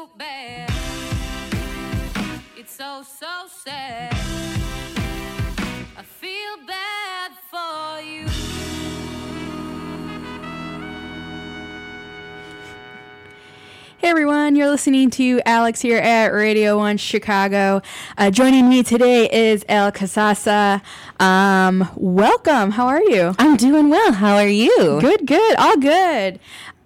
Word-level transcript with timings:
too 0.00 0.08
bad. 0.16 0.70
It's 2.56 2.72
so, 2.72 3.02
so 3.02 3.46
sad. 3.48 4.12
I 5.96 6.02
feel 6.02 6.66
bad 6.66 7.32
for 7.50 8.00
you. 8.00 8.26
Hey 13.98 14.08
everyone, 14.08 14.56
you're 14.56 14.70
listening 14.70 15.10
to 15.10 15.42
Alex 15.44 15.82
here 15.82 15.98
at 15.98 16.28
Radio 16.28 16.78
1 16.78 16.96
Chicago. 16.96 17.82
Uh, 18.16 18.30
joining 18.30 18.66
me 18.66 18.82
today 18.82 19.28
is 19.28 19.62
Elle 19.68 19.92
Casazza. 19.92 20.80
Um, 21.20 21.86
welcome. 21.96 22.70
How 22.70 22.86
are 22.86 23.02
you? 23.02 23.34
I'm 23.38 23.58
doing 23.58 23.90
well. 23.90 24.12
How 24.12 24.36
are 24.36 24.48
you? 24.48 24.98
Good, 25.02 25.26
good. 25.26 25.56
All 25.58 25.76
good. 25.76 26.40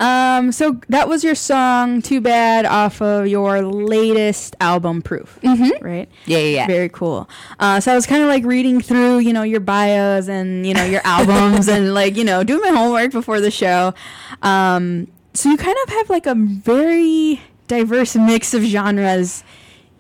Um, 0.05 0.53
so 0.53 0.79
that 0.91 1.09
was 1.09 1.25
your 1.25 1.35
song, 1.35 2.03
Too 2.03 2.21
Bad, 2.21 2.67
off 2.67 3.01
of 3.01 3.27
your 3.27 3.63
latest 3.63 4.55
album, 4.61 5.01
Proof. 5.01 5.39
Mm-hmm. 5.43 5.83
Right? 5.83 6.11
Yeah, 6.27 6.39
yeah, 6.39 6.57
yeah. 6.57 6.67
Very 6.67 6.91
cool. 6.91 7.27
Uh, 7.59 7.81
so 7.81 7.91
I 7.91 7.95
was 7.95 8.05
kind 8.05 8.23
of 8.23 8.29
like 8.29 8.45
reading 8.45 8.83
through, 8.83 9.21
you 9.21 9.33
know, 9.33 9.45
your 9.45 9.61
bios 9.61 10.29
and, 10.29 10.67
you 10.67 10.75
know, 10.75 10.85
your 10.85 11.01
albums 11.05 11.69
and 11.69 11.95
like, 11.95 12.17
you 12.17 12.25
know, 12.25 12.45
doing 12.45 12.61
my 12.61 12.79
homework 12.79 13.13
before 13.13 13.41
the 13.41 13.51
show. 13.51 13.95
Um, 14.43 15.09
so 15.33 15.49
you 15.49 15.57
kind 15.57 15.77
of 15.87 15.95
have 15.95 16.11
like 16.11 16.27
a 16.27 16.35
very 16.35 17.41
diverse 17.67 18.15
mix 18.15 18.53
of 18.53 18.63
genres 18.63 19.43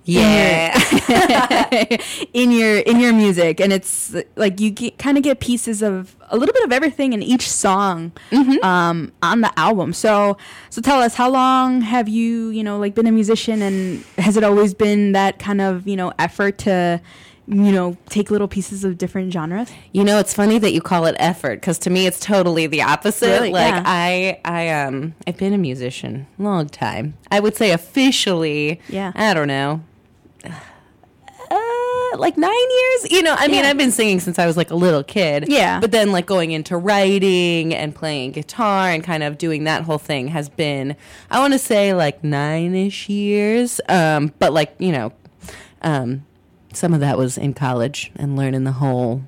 Yeah. 0.04 0.78
in 2.32 2.50
your 2.50 2.78
in 2.78 3.00
your 3.00 3.12
music 3.12 3.60
and 3.60 3.72
it's 3.72 4.14
like 4.36 4.60
you 4.60 4.72
kind 4.98 5.16
of 5.16 5.22
get 5.24 5.40
pieces 5.40 5.82
of 5.82 6.16
a 6.30 6.36
little 6.36 6.52
bit 6.52 6.64
of 6.64 6.72
everything 6.72 7.12
in 7.12 7.22
each 7.22 7.48
song 7.50 8.12
um, 8.62 9.12
on 9.22 9.40
the 9.40 9.52
album 9.58 9.92
so 9.92 10.36
so 10.70 10.80
tell 10.82 11.00
us 11.00 11.14
how 11.14 11.30
long 11.30 11.80
have 11.80 12.08
you 12.08 12.48
you 12.50 12.62
know 12.62 12.78
like 12.78 12.94
been 12.94 13.06
a 13.06 13.12
musician 13.12 13.62
and 13.62 14.04
has 14.18 14.36
it 14.36 14.44
always 14.44 14.74
been 14.74 15.12
that 15.12 15.38
kind 15.38 15.60
of 15.60 15.86
you 15.86 15.96
know 15.96 16.12
effort 16.18 16.58
to 16.58 17.00
you 17.46 17.70
know 17.72 17.96
take 18.08 18.30
little 18.30 18.48
pieces 18.48 18.84
of 18.84 18.96
different 18.96 19.30
genres 19.32 19.70
You 19.92 20.02
know, 20.02 20.18
it's 20.18 20.32
funny 20.32 20.58
that 20.58 20.72
you 20.72 20.80
call 20.80 21.04
it 21.04 21.14
effort 21.18 21.60
because 21.60 21.78
to 21.80 21.90
me 21.90 22.06
it's 22.06 22.18
totally 22.18 22.66
the 22.66 22.80
opposite. 22.82 23.26
Really? 23.28 23.52
Like 23.52 23.74
Yeah. 23.74 23.82
I, 23.84 24.40
I 24.46 24.68
um, 24.70 25.14
I've 25.26 25.36
been 25.36 25.52
a 25.52 25.58
musician 25.58 26.26
long 26.38 26.68
time. 26.68 27.14
I 27.30 27.40
would 27.40 27.54
say 27.54 27.70
officially, 27.72 28.80
Yeah. 28.88 29.12
I 29.14 29.34
don't 29.34 29.48
know, 29.48 29.82
uh, 30.44 32.16
like 32.18 32.36
nine 32.36 32.50
years. 32.52 33.10
You 33.12 33.22
know, 33.22 33.34
I 33.38 33.48
mean, 33.48 33.64
Yeah. 33.64 33.70
I've 33.70 33.76
been 33.78 33.90
singing 33.90 34.20
since 34.20 34.38
I 34.38 34.46
was 34.46 34.56
like 34.56 34.70
a 34.70 34.74
little 34.76 35.02
kid. 35.02 35.46
Yeah. 35.48 35.80
but 35.80 35.90
then 35.90 36.12
like 36.12 36.26
going 36.26 36.52
into 36.52 36.76
writing 36.76 37.74
and 37.74 37.94
playing 37.94 38.32
guitar 38.32 38.88
and 38.90 39.02
kind 39.04 39.22
of 39.22 39.38
doing 39.38 39.64
that 39.64 39.82
whole 39.82 39.98
thing 39.98 40.28
has 40.28 40.48
been, 40.48 40.96
I 41.30 41.40
want 41.40 41.52
to 41.52 41.58
say 41.58 41.92
like 41.94 42.22
nine 42.24 42.74
ish 42.74 43.08
years. 43.08 43.80
Um, 43.88 44.32
but 44.38 44.52
like 44.52 44.74
you 44.78 44.92
know, 44.92 45.12
um, 45.82 46.24
some 46.72 46.94
of 46.94 47.00
that 47.00 47.18
was 47.18 47.36
in 47.38 47.54
college 47.54 48.10
and 48.16 48.36
learning 48.36 48.64
the 48.64 48.72
whole 48.72 49.22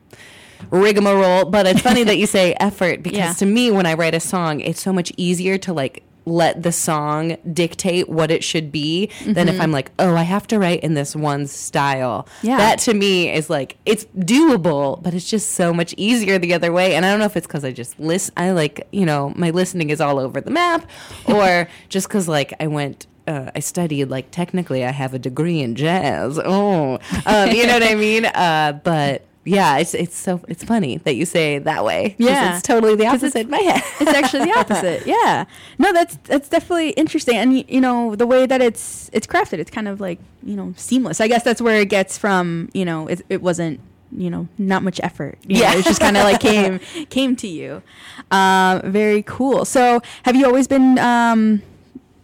rigmarole. 0.70 1.44
But 1.44 1.66
it's 1.66 1.80
funny 1.80 2.02
that 2.04 2.16
you 2.18 2.26
say 2.26 2.54
effort 2.60 3.02
because 3.02 3.18
Yeah. 3.18 3.32
to 3.34 3.46
me, 3.46 3.70
when 3.70 3.86
I 3.86 3.94
write 3.94 4.14
a 4.14 4.20
song, 4.20 4.60
it's 4.60 4.80
so 4.80 4.92
much 4.92 5.12
easier 5.16 5.58
to 5.58 5.72
like 5.72 6.02
let 6.26 6.64
the 6.64 6.72
song 6.72 7.36
dictate 7.52 8.08
what 8.08 8.30
it 8.30 8.42
should 8.42 8.72
be 8.72 9.10
than 9.24 9.48
if 9.48 9.60
I'm 9.60 9.70
like, 9.70 9.92
oh, 9.98 10.16
I 10.16 10.24
have 10.24 10.46
to 10.48 10.58
write 10.58 10.80
in 10.80 10.94
this 10.94 11.14
one 11.14 11.46
style. 11.46 12.24
Mm-hmm. 12.38 12.46
Yeah. 12.48 12.56
That 12.58 12.78
to 12.80 12.94
me 12.94 13.32
is 13.32 13.48
like, 13.48 13.78
it's 13.86 14.04
doable, 14.18 15.00
but 15.02 15.14
it's 15.14 15.30
just 15.30 15.52
so 15.52 15.72
much 15.72 15.94
easier 15.96 16.38
the 16.38 16.52
other 16.52 16.72
way. 16.72 16.96
And 16.96 17.06
I 17.06 17.10
don't 17.10 17.20
know 17.20 17.26
if 17.26 17.36
it's 17.36 17.46
because 17.46 17.64
I 17.64 17.70
just 17.70 17.98
listen, 18.00 18.34
I 18.36 18.50
like, 18.50 18.86
you 18.90 19.06
know, 19.06 19.32
my 19.36 19.50
listening 19.50 19.90
is 19.90 20.00
all 20.00 20.18
over 20.18 20.40
the 20.40 20.50
map 20.50 20.88
or 21.26 21.68
just 21.88 22.08
because 22.08 22.28
like 22.28 22.52
I 22.60 22.66
went 22.66 23.06
uh, 23.28 23.50
I 23.54 23.60
studied 23.60 24.08
like 24.08 24.30
technically 24.30 24.84
I 24.84 24.90
have 24.90 25.12
a 25.14 25.18
degree 25.18 25.60
in 25.60 25.74
jazz. 25.74 26.38
Oh, 26.38 26.98
um, 27.26 27.50
you 27.50 27.66
know 27.66 27.74
what 27.74 27.82
I 27.82 27.94
mean? 27.94 28.24
Uh, 28.26 28.80
but 28.84 29.25
yeah, 29.46 29.78
it's 29.78 29.94
it's 29.94 30.16
so 30.16 30.40
it's 30.48 30.64
funny 30.64 30.98
that 30.98 31.14
you 31.14 31.24
say 31.24 31.58
that 31.60 31.84
way. 31.84 32.14
Yeah. 32.18 32.54
it's 32.58 32.66
totally 32.66 32.96
the 32.96 33.06
opposite 33.06 33.36
in 33.42 33.50
my 33.50 33.58
head. 33.58 33.82
it's 34.00 34.10
actually 34.10 34.44
the 34.46 34.58
opposite. 34.58 35.06
Yeah. 35.06 35.44
No, 35.78 35.92
that's 35.92 36.16
that's 36.24 36.48
definitely 36.48 36.90
interesting, 36.90 37.36
and 37.36 37.68
you 37.70 37.80
know 37.80 38.14
the 38.16 38.26
way 38.26 38.44
that 38.46 38.60
it's 38.60 39.08
it's 39.12 39.26
crafted, 39.26 39.58
it's 39.58 39.70
kind 39.70 39.88
of 39.88 40.00
like 40.00 40.18
you 40.42 40.56
know 40.56 40.74
seamless. 40.76 41.20
I 41.20 41.28
guess 41.28 41.42
that's 41.44 41.60
where 41.62 41.80
it 41.80 41.88
gets 41.88 42.18
from. 42.18 42.68
You 42.74 42.84
know, 42.84 43.06
it, 43.06 43.22
it 43.28 43.40
wasn't 43.40 43.80
you 44.12 44.30
know 44.30 44.48
not 44.58 44.82
much 44.82 45.00
effort. 45.02 45.38
You 45.46 45.60
Yeah. 45.60 45.72
know, 45.72 45.78
it 45.78 45.84
just 45.84 46.00
kind 46.00 46.16
of 46.16 46.24
like 46.24 46.40
came 46.40 46.78
came 47.10 47.36
to 47.36 47.46
you. 47.48 47.82
Um, 48.30 48.82
very 48.90 49.22
cool. 49.22 49.64
So, 49.64 50.00
have 50.24 50.34
you 50.36 50.44
always 50.46 50.66
been 50.66 50.98
um, 50.98 51.62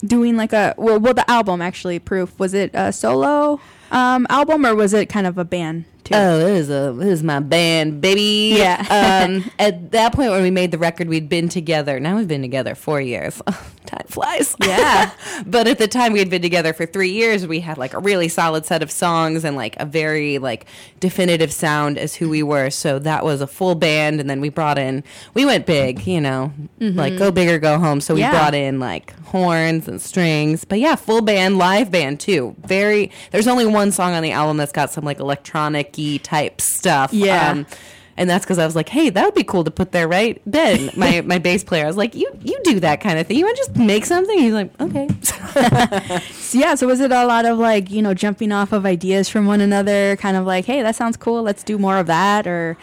doing 0.04 0.36
like 0.36 0.52
a 0.52 0.74
well, 0.76 0.98
well, 0.98 1.14
the 1.14 1.28
album 1.30 1.62
actually, 1.62 1.98
proof 1.98 2.38
was 2.38 2.54
it 2.54 2.70
a 2.74 2.92
solo 2.92 3.60
um, 3.90 4.26
album 4.30 4.64
or 4.66 4.74
was 4.74 4.92
it 4.94 5.08
kind 5.08 5.26
of 5.26 5.38
a 5.38 5.44
band 5.44 5.84
too? 6.04 6.14
Oh, 6.14 6.38
it 6.40 6.56
is 6.56 6.70
a 6.70 6.98
it 7.00 7.08
is 7.08 7.22
my 7.22 7.40
band, 7.40 8.00
baby. 8.00 8.54
Yeah. 8.58 9.24
um, 9.26 9.50
at 9.58 9.92
that 9.92 10.12
point 10.12 10.30
when 10.30 10.42
we 10.42 10.50
made 10.50 10.70
the 10.70 10.78
record, 10.78 11.08
we'd 11.08 11.28
been 11.28 11.48
together. 11.48 11.98
Now 12.00 12.16
we've 12.16 12.28
been 12.28 12.42
together 12.42 12.74
four 12.74 13.00
years. 13.00 13.40
Time 13.86 14.06
flies. 14.06 14.54
Yeah. 14.62 15.10
but 15.46 15.66
at 15.66 15.78
the 15.78 15.88
time 15.88 16.12
we 16.12 16.20
had 16.20 16.30
been 16.30 16.40
together 16.42 16.72
for 16.72 16.86
three 16.86 17.10
years, 17.10 17.46
we 17.46 17.60
had 17.60 17.78
like 17.78 17.94
a 17.94 17.98
really 17.98 18.28
solid 18.28 18.64
set 18.64 18.82
of 18.82 18.90
songs 18.90 19.44
and 19.44 19.56
like 19.56 19.74
a 19.80 19.84
very 19.84 20.38
like 20.38 20.66
definitive 21.00 21.52
sound 21.52 21.98
as 21.98 22.14
who 22.14 22.28
we 22.28 22.42
were. 22.42 22.70
So 22.70 22.98
that 23.00 23.24
was 23.24 23.40
a 23.40 23.46
full 23.46 23.74
band, 23.74 24.20
and 24.20 24.30
then 24.30 24.40
we 24.40 24.48
brought 24.50 24.78
in. 24.78 25.02
We 25.34 25.44
went 25.44 25.66
big, 25.66 26.06
you 26.06 26.20
know, 26.20 26.52
like 26.78 27.18
go 27.18 27.30
big 27.32 27.48
or 27.48 27.58
go 27.58 27.78
home. 27.78 28.00
So 28.00 28.14
we 28.14 28.20
Yeah. 28.20 28.30
brought 28.30 28.54
in 28.54 28.78
like 28.78 29.18
horns 29.24 29.88
and 29.88 30.00
strings. 30.00 30.64
But 30.64 30.78
yeah, 30.78 30.94
full 30.94 31.20
band, 31.22 31.58
live 31.58 31.90
band 31.90 32.20
too. 32.20 32.54
Very. 32.64 33.10
There's 33.32 33.48
only 33.48 33.66
one 33.66 33.90
song 33.90 34.12
on 34.14 34.22
the 34.22 34.30
album 34.32 34.56
that's 34.58 34.72
got 34.72 34.90
some 34.90 35.04
like 35.04 35.18
electronic 35.18 35.91
y 35.96 36.20
type 36.22 36.60
stuff. 36.60 37.12
Yeah. 37.12 37.50
Um, 37.50 37.66
and 38.14 38.28
that's 38.28 38.44
because 38.44 38.58
I 38.58 38.66
was 38.66 38.76
like, 38.76 38.90
"Hey, 38.90 39.08
that 39.08 39.24
would 39.24 39.34
be 39.34 39.42
cool 39.42 39.64
to 39.64 39.70
put 39.70 39.92
there, 39.92 40.06
right?" 40.06 40.40
Ben, 40.46 40.90
my 40.96 41.22
my 41.22 41.38
bass 41.38 41.64
player, 41.64 41.84
I 41.84 41.86
was 41.86 41.96
like, 41.96 42.14
"You 42.14 42.30
you 42.42 42.58
do 42.62 42.78
that 42.80 43.00
kind 43.00 43.18
of 43.18 43.26
thing. 43.26 43.38
You 43.38 43.46
want 43.46 43.56
to 43.56 43.62
just 43.62 43.76
make 43.76 44.04
something?" 44.04 44.38
He's 44.38 44.52
like, 44.52 44.70
"Okay." 44.80 45.08
So, 46.52 46.58
yeah, 46.58 46.74
so 46.74 46.86
was 46.86 47.00
it 47.00 47.10
a 47.12 47.24
lot 47.26 47.46
of 47.46 47.58
like, 47.58 47.90
you 47.90 48.02
know, 48.02 48.12
jumping 48.12 48.52
off 48.52 48.72
of 48.72 48.84
ideas 48.84 49.28
from 49.28 49.46
one 49.46 49.60
another, 49.62 50.16
kind 50.16 50.36
of 50.36 50.44
like, 50.46 50.66
hey, 50.66 50.82
that 50.82 50.94
sounds 50.96 51.16
cool, 51.16 51.42
let's 51.42 51.62
do 51.62 51.78
more 51.78 51.96
of 51.96 52.06
that 52.08 52.46
or 52.46 52.76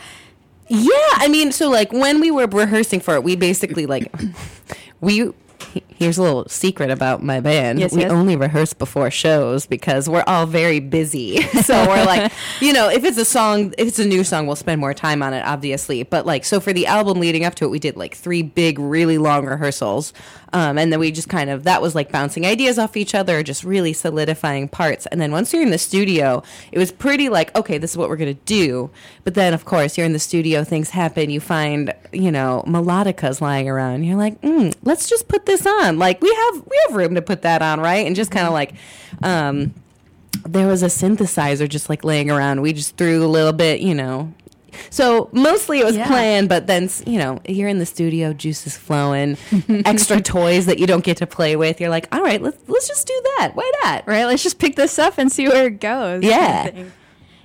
Yeah, 0.68 0.92
I 1.18 1.28
mean, 1.30 1.52
so 1.52 1.70
like 1.70 1.92
when 1.92 2.20
we 2.20 2.32
were 2.32 2.48
rehearsing 2.48 3.00
for 3.00 3.16
it, 3.16 3.24
we 3.24 3.36
basically 3.36 3.86
like 3.86 4.12
we. 5.02 5.32
Here's 5.98 6.18
a 6.18 6.24
little 6.24 6.48
secret 6.48 6.90
about 6.90 7.22
my 7.22 7.42
band. 7.42 7.80
Yes, 7.80 7.94
we 7.94 8.02
yes. 8.02 8.12
only 8.12 8.36
rehearse 8.36 8.74
before 8.74 9.12
shows 9.12 9.66
because 9.66 10.08
we're 10.08 10.24
all 10.28 10.46
very 10.46 10.80
busy. 10.80 11.40
So 11.60 11.88
we're 11.88 12.06
like, 12.06 12.32
you 12.62 12.74
know, 12.74 12.90
if 12.90 13.04
it's 13.04 13.18
a 13.18 13.26
song, 13.26 13.74
if 13.78 13.88
it's 13.88 14.00
a 14.00 14.06
new 14.06 14.24
song, 14.24 14.48
we'll 14.48 14.56
spend 14.56 14.80
more 14.80 14.94
time 14.94 15.22
on 15.22 15.34
it, 15.34 15.42
obviously. 15.46 16.02
But 16.04 16.26
like, 16.26 16.46
so 16.46 16.60
for 16.60 16.74
the 16.74 16.88
album 16.88 17.20
leading 17.20 17.44
up 17.44 17.54
to 17.56 17.66
it, 17.66 17.68
we 17.68 17.80
did 17.80 17.96
like 17.96 18.16
three 18.16 18.42
big, 18.42 18.80
really 18.80 19.18
long 19.18 19.46
rehearsals. 19.46 20.14
Um, 20.54 20.78
and 20.78 20.92
then 20.92 21.00
we 21.00 21.12
just 21.12 21.30
kind 21.30 21.50
of, 21.50 21.64
that 21.64 21.82
was 21.82 21.96
like 21.96 22.12
bouncing 22.12 22.46
ideas 22.46 22.80
off 22.80 22.98
each 22.98 23.14
other, 23.14 23.44
just 23.44 23.64
really 23.64 23.94
solidifying 23.94 24.68
parts. 24.68 25.06
And 25.08 25.22
then 25.22 25.32
once 25.32 25.54
you're 25.54 25.62
in 25.62 25.72
the 25.72 25.78
studio, 25.78 26.44
it 26.72 26.80
was 26.80 26.92
pretty 26.92 27.30
like, 27.30 27.56
okay, 27.56 27.78
this 27.78 27.92
is 27.92 27.98
what 27.98 28.10
we're 28.10 28.18
going 28.18 28.36
to 28.36 28.42
do. 28.46 28.90
But 29.24 29.36
then, 29.36 29.54
of 29.54 29.66
course, 29.66 29.98
you're 29.98 30.06
in 30.06 30.14
the 30.14 30.20
studio, 30.20 30.64
things 30.64 30.90
happen. 30.90 31.30
You 31.30 31.40
find, 31.40 31.94
you 32.12 32.32
know, 32.32 32.64
melodicas 32.68 33.42
lying 33.42 33.70
around. 33.70 34.04
You're 34.04 34.18
like, 34.18 34.42
mm, 34.42 34.76
let's 34.84 35.08
just 35.08 35.28
put 35.28 35.46
this 35.46 35.66
on. 35.66 36.00
Like, 36.00 36.22
we 36.22 36.34
have, 36.34 36.64
we 36.68 36.80
have 36.88 36.96
room 36.96 37.16
to 37.16 37.22
put 37.22 37.44
that 37.44 37.62
on, 37.62 37.80
right? 37.80 38.06
And 38.06 38.16
just 38.16 38.32
kind 38.32 38.48
of 38.48 38.54
like, 38.54 38.74
um, 39.24 39.74
there 40.48 40.68
was 40.68 40.84
a 40.84 40.88
synthesizer 40.88 41.68
just 41.68 41.90
like 41.90 42.04
laying 42.04 42.30
around. 42.30 42.62
We 42.62 42.74
just 42.74 42.98
threw 42.98 43.26
a 43.26 43.28
little 43.28 43.54
bit, 43.54 43.82
you 43.82 43.94
know. 43.94 44.34
So 44.90 45.30
mostly 45.34 45.80
it 45.80 45.86
was 45.86 45.96
Yeah. 45.98 46.08
planned, 46.08 46.50
but 46.50 46.68
then 46.68 46.90
you 47.06 47.18
know 47.20 47.40
you're 47.48 47.70
in 47.70 47.80
the 47.80 47.86
studio, 47.86 48.34
juice 48.34 48.66
is 48.68 48.78
flowing, 48.78 49.38
extra 49.86 50.22
toys 50.22 50.66
that 50.66 50.80
you 50.80 50.88
don't 50.88 51.04
get 51.04 51.18
to 51.18 51.28
play 51.28 51.56
with. 51.56 51.80
You're 51.80 51.90
like, 51.90 52.08
all 52.14 52.22
right, 52.22 52.42
let's 52.42 52.58
let's 52.68 52.88
just 52.88 53.08
do 53.08 53.22
that. 53.38 53.52
Why 53.56 53.70
not? 53.84 54.08
right, 54.08 54.26
let's 54.26 54.44
just 54.44 54.60
pick 54.60 54.76
this 54.76 54.98
up 55.00 55.18
and 55.18 55.32
see 55.32 55.48
where 55.48 55.68
it 55.68 55.80
goes. 55.80 56.22
kind 56.24 56.70
of 56.70 56.76
Yeah. 56.78 56.84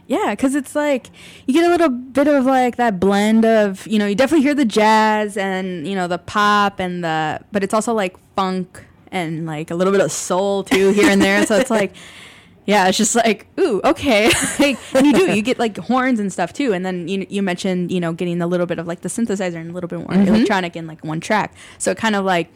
Yeah, 0.06 0.32
because 0.32 0.54
it's 0.54 0.74
like 0.74 1.06
you 1.46 1.54
get 1.54 1.64
a 1.64 1.70
little 1.70 1.88
bit 1.88 2.28
of 2.28 2.44
like 2.44 2.76
that 2.76 3.00
blend 3.00 3.44
of 3.46 3.86
you 3.86 3.98
know 3.98 4.06
you 4.06 4.14
definitely 4.14 4.42
hear 4.44 4.54
the 4.54 4.66
jazz 4.66 5.36
and 5.38 5.88
you 5.88 5.94
know 5.94 6.06
the 6.08 6.18
pop 6.18 6.78
and 6.78 7.02
the 7.02 7.40
but 7.52 7.64
it's 7.64 7.72
also 7.72 7.94
like 7.94 8.14
funk 8.36 8.84
and 9.10 9.46
like 9.46 9.70
a 9.70 9.74
little 9.74 9.92
bit 9.92 10.02
of 10.02 10.12
soul 10.12 10.62
too 10.64 10.90
here 10.90 11.08
and 11.08 11.22
there. 11.22 11.46
so 11.46 11.56
it's 11.56 11.70
like 11.70 11.94
yeah, 12.66 12.88
it's 12.88 12.98
just 12.98 13.14
like 13.14 13.46
ooh 13.58 13.80
okay, 13.84 14.30
like, 14.58 14.78
and 14.94 15.06
you 15.06 15.12
do 15.12 15.34
you 15.34 15.42
get 15.42 15.58
like 15.58 15.76
horns 15.76 16.18
and 16.20 16.32
stuff 16.32 16.52
too. 16.52 16.72
And 16.72 16.84
then 16.84 17.08
you 17.08 17.26
you 17.28 17.42
mentioned 17.42 17.90
you 17.90 18.00
know 18.00 18.12
getting 18.12 18.40
a 18.40 18.46
little 18.46 18.66
bit 18.66 18.78
of 18.78 18.86
like 18.86 19.02
the 19.02 19.08
synthesizer 19.08 19.56
and 19.56 19.70
a 19.70 19.72
little 19.72 19.88
bit 19.88 19.98
more 20.00 20.12
electronic 20.12 20.76
in 20.76 20.86
like 20.86 21.04
one 21.04 21.20
track. 21.20 21.54
So 21.78 21.90
it 21.90 21.98
kind 21.98 22.16
of 22.16 22.24
like 22.24 22.48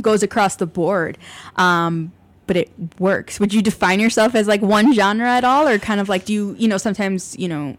goes 0.00 0.22
across 0.22 0.56
the 0.56 0.66
board. 0.66 1.18
Um, 1.56 2.12
but 2.46 2.56
it 2.56 2.70
works. 2.98 3.38
Would 3.38 3.52
you 3.52 3.62
define 3.62 4.00
yourself 4.00 4.34
as 4.34 4.48
like 4.48 4.62
one 4.62 4.94
genre 4.94 5.28
at 5.28 5.44
all, 5.44 5.68
or 5.68 5.78
kind 5.78 6.00
of 6.00 6.08
like 6.08 6.24
do 6.24 6.32
you, 6.32 6.56
you 6.58 6.66
know, 6.66 6.78
sometimes 6.78 7.38
you 7.38 7.46
know, 7.46 7.76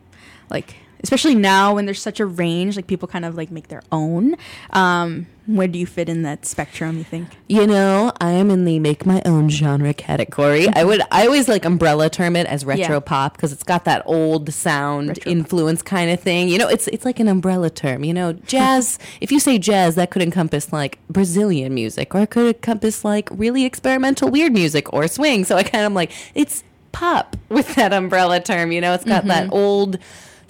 like 0.49 0.75
especially 1.03 1.35
now 1.35 1.75
when 1.75 1.85
there's 1.85 2.01
such 2.01 2.19
a 2.19 2.25
range, 2.25 2.75
like 2.75 2.87
people 2.87 3.07
kind 3.07 3.25
of 3.25 3.35
like 3.35 3.51
make 3.51 3.67
their 3.69 3.81
own. 3.91 4.35
Um, 4.71 5.27
where 5.45 5.67
do 5.67 5.79
you 5.79 5.87
fit 5.87 6.09
in 6.09 6.21
that 6.23 6.45
spectrum? 6.45 6.97
You 6.99 7.03
think? 7.03 7.29
You 7.47 7.65
know, 7.65 8.11
I 8.21 8.31
am 8.31 8.51
in 8.51 8.65
the 8.65 8.77
make 8.77 9.05
my 9.07 9.19
own 9.25 9.49
genre 9.49 9.95
category. 9.95 10.67
I 10.69 10.83
would 10.83 11.01
I 11.11 11.25
always 11.25 11.47
like 11.49 11.65
umbrella 11.65 12.07
term 12.09 12.35
it 12.35 12.45
as 12.45 12.65
retro 12.65 12.95
Yeah. 12.95 12.99
pop 12.99 13.33
because 13.33 13.51
it's 13.51 13.63
got 13.63 13.85
that 13.85 14.03
old 14.05 14.53
sound 14.53 15.07
Retro 15.09 15.23
pop. 15.23 15.31
influence 15.31 15.81
kind 15.81 16.11
of 16.11 16.19
thing. 16.19 16.49
You 16.49 16.59
know, 16.59 16.67
it's 16.67 16.87
it's 16.89 17.03
like 17.03 17.19
an 17.19 17.27
umbrella 17.27 17.71
term. 17.71 18.03
You 18.03 18.13
know, 18.13 18.33
jazz. 18.33 18.99
if 19.21 19.31
you 19.31 19.39
say 19.39 19.57
jazz, 19.57 19.95
that 19.95 20.11
could 20.11 20.21
encompass 20.21 20.71
like 20.71 20.99
Brazilian 21.09 21.73
music, 21.73 22.13
or 22.13 22.21
it 22.21 22.29
could 22.29 22.55
encompass 22.57 23.03
like 23.03 23.27
really 23.31 23.65
experimental 23.65 24.29
weird 24.29 24.53
music 24.53 24.93
or 24.93 25.07
swing. 25.07 25.45
So 25.45 25.55
I 25.55 25.63
kind 25.63 25.83
of 25.85 25.93
like 25.93 26.11
it's 26.35 26.63
pop 26.91 27.35
with 27.49 27.73
that 27.73 27.91
umbrella 27.91 28.39
term. 28.39 28.71
You 28.71 28.81
know, 28.81 28.93
it's 28.93 29.05
got 29.05 29.25
that 29.25 29.51
old 29.51 29.97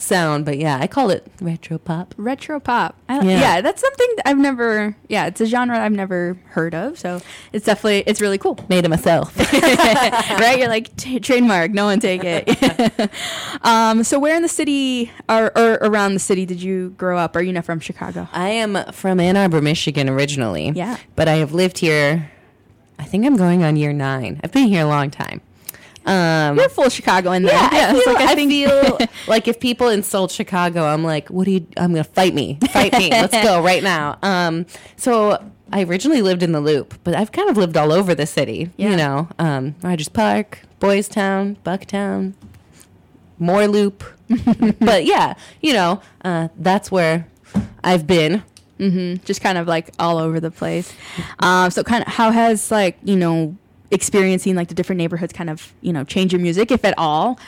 sound. 0.01 0.45
But 0.45 0.57
yeah, 0.57 0.77
I 0.79 0.87
call 0.87 1.09
it 1.09 1.25
retro 1.41 1.77
pop. 1.77 2.13
Retro 2.17 2.59
pop. 2.59 2.95
I, 3.07 3.15
Yeah. 3.25 3.39
yeah. 3.39 3.61
that's 3.61 3.81
something 3.81 4.07
that 4.17 4.27
I've 4.27 4.37
never. 4.37 4.95
Yeah, 5.07 5.25
it's 5.27 5.41
a 5.41 5.45
genre 5.45 5.79
I've 5.79 5.91
never 5.91 6.37
heard 6.49 6.73
of. 6.73 6.97
So 6.99 7.21
it's 7.53 7.65
definitely 7.65 8.03
it's 8.07 8.21
really 8.21 8.37
cool. 8.37 8.57
Made 8.69 8.85
it 8.85 8.89
myself. 8.89 9.35
right? 9.53 10.55
You're 10.57 10.67
like 10.69 10.95
"T- 10.97 11.19
trademark. 11.19 11.71
No 11.71 11.85
one 11.85 11.99
take 11.99 12.21
it. 12.23 13.11
um, 13.63 14.03
so 14.03 14.19
where 14.19 14.35
in 14.35 14.41
the 14.41 14.47
city 14.49 15.11
or, 15.27 15.57
or 15.57 15.73
around 15.81 16.13
the 16.13 16.19
city 16.19 16.45
did 16.45 16.61
you 16.61 16.91
grow 16.97 17.17
up? 17.17 17.35
Are 17.35 17.41
you 17.41 17.53
not 17.53 17.65
from 17.65 17.79
Chicago? 17.79 18.27
I 18.31 18.49
am 18.49 18.77
from 18.91 19.19
Ann 19.19 19.37
Arbor, 19.37 19.61
Michigan 19.61 20.09
originally. 20.09 20.69
Yeah. 20.75 20.97
But 21.15 21.27
I 21.27 21.35
have 21.35 21.53
lived 21.53 21.79
here, 21.79 22.31
I 22.97 23.03
think 23.03 23.25
I'm 23.25 23.35
going 23.37 23.63
on 23.63 23.75
year 23.75 23.93
nine. 23.93 24.39
I've 24.43 24.51
been 24.51 24.67
here 24.67 24.83
a 24.83 24.87
long 24.87 25.09
time. 25.11 25.41
Um, 26.05 26.57
You're 26.57 26.69
full 26.69 26.89
Chicago 26.89 27.31
in 27.31 27.43
there. 27.43 27.53
yeah, 27.53 27.69
I, 27.71 27.93
feel, 27.93 28.13
like 28.13 28.23
I, 28.29 28.35
think- 28.35 28.51
feel 28.51 28.99
like 29.27 29.47
if 29.47 29.59
people 29.59 29.89
insult 29.89 30.31
Chicago, 30.31 30.85
I'm 30.85 31.03
like, 31.03 31.29
what 31.29 31.45
do 31.45 31.51
you, 31.51 31.67
I'm 31.77 31.91
going 31.91 32.03
to 32.03 32.09
fight 32.09 32.33
me. 32.33 32.57
Fight 32.71 32.93
me. 32.93 33.09
Let's 33.11 33.33
go 33.43 33.61
right 33.63 33.83
now. 33.83 34.17
Um, 34.23 34.65
so 34.95 35.43
I 35.71 35.83
originally 35.83 36.21
lived 36.21 36.41
in 36.41 36.51
the 36.51 36.61
Loop, 36.61 36.95
but 37.03 37.13
I've 37.15 37.31
kind 37.31 37.49
of 37.49 37.57
lived 37.57 37.77
all 37.77 37.91
over 37.91 38.15
the 38.15 38.25
city. 38.25 38.71
Yeah. 38.77 38.89
You 38.91 38.97
know, 38.97 39.29
um, 39.37 39.75
Rogers 39.83 40.09
Park, 40.09 40.59
Boys 40.79 41.07
Town, 41.07 41.57
Bucktown, 41.65 42.33
more 43.37 43.67
Loop. 43.67 44.03
but 44.79 45.05
yeah, 45.05 45.33
you 45.61 45.73
know, 45.73 46.01
uh, 46.23 46.49
that's 46.57 46.91
where 46.91 47.27
I've 47.83 48.07
been. 48.07 48.43
Mm-hmm. 48.79 49.25
just 49.25 49.41
kind 49.41 49.57
of 49.57 49.67
like 49.67 49.89
all 49.99 50.17
over 50.17 50.39
the 50.39 50.51
place. 50.51 50.93
Um, 51.39 51.69
so 51.69 51.83
kind 51.83 52.01
of 52.01 52.13
how 52.13 52.31
has 52.31 52.71
like 52.71 52.97
you 53.03 53.17
know 53.17 53.57
experiencing 53.91 54.55
like 54.55 54.67
the 54.67 54.75
different 54.75 54.97
neighborhoods 54.97 55.33
kind 55.33 55.49
of 55.49 55.73
you 55.81 55.91
know 55.91 56.03
change 56.03 56.31
your 56.33 56.41
music 56.41 56.71
if 56.71 56.85
at 56.85 56.93
all, 56.97 57.39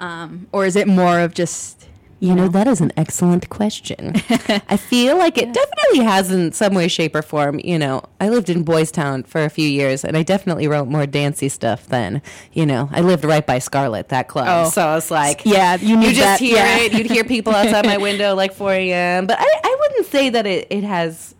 um, 0.00 0.46
or 0.52 0.66
is 0.66 0.76
it 0.76 0.88
more 0.88 1.20
of 1.20 1.34
just 1.34 1.86
You 2.22 2.36
know, 2.36 2.46
that 2.46 2.68
is 2.68 2.80
an 2.80 2.92
excellent 2.96 3.48
question. 3.48 4.12
I 4.68 4.76
feel 4.76 5.18
like 5.18 5.36
it 5.36 5.52
definitely 5.52 6.04
has 6.04 6.30
in 6.30 6.52
some 6.52 6.72
way, 6.72 6.86
shape, 6.86 7.16
or 7.16 7.22
form. 7.22 7.58
You 7.64 7.80
know, 7.80 8.04
I 8.20 8.28
lived 8.28 8.48
in 8.48 8.62
Boys 8.62 8.92
Town 8.92 9.24
for 9.24 9.42
a 9.42 9.50
few 9.50 9.68
years 9.68 10.04
and 10.04 10.16
I 10.16 10.22
definitely 10.22 10.68
wrote 10.68 10.86
more 10.86 11.04
dancey 11.04 11.48
stuff 11.48 11.88
then. 11.88 12.22
You 12.52 12.64
know, 12.64 12.88
I 12.92 13.00
lived 13.00 13.24
right 13.24 13.44
by 13.44 13.58
Scarlet, 13.58 14.10
that 14.10 14.28
club. 14.28 14.46
Oh. 14.48 14.70
So 14.70 14.86
I 14.86 14.94
was 14.94 15.10
like, 15.10 15.44
yeah 15.44 15.76
you 15.80 15.96
need 15.96 16.10
you 16.10 16.12
just 16.12 16.20
that, 16.20 16.38
hear 16.38 16.58
yeah. 16.58 16.78
it. 16.78 16.92
You'd 16.92 17.10
hear 17.10 17.24
people 17.24 17.52
outside 17.52 17.84
my 17.86 17.96
window 18.08 18.36
like 18.36 18.54
4 18.54 18.72
a.m. 18.72 19.26
But 19.26 19.38
I, 19.40 19.60
I 19.64 19.76
wouldn't 19.80 20.06
say 20.06 20.30
that 20.30 20.46
it, 20.46 20.68
it 20.70 20.84
has. 20.84 21.34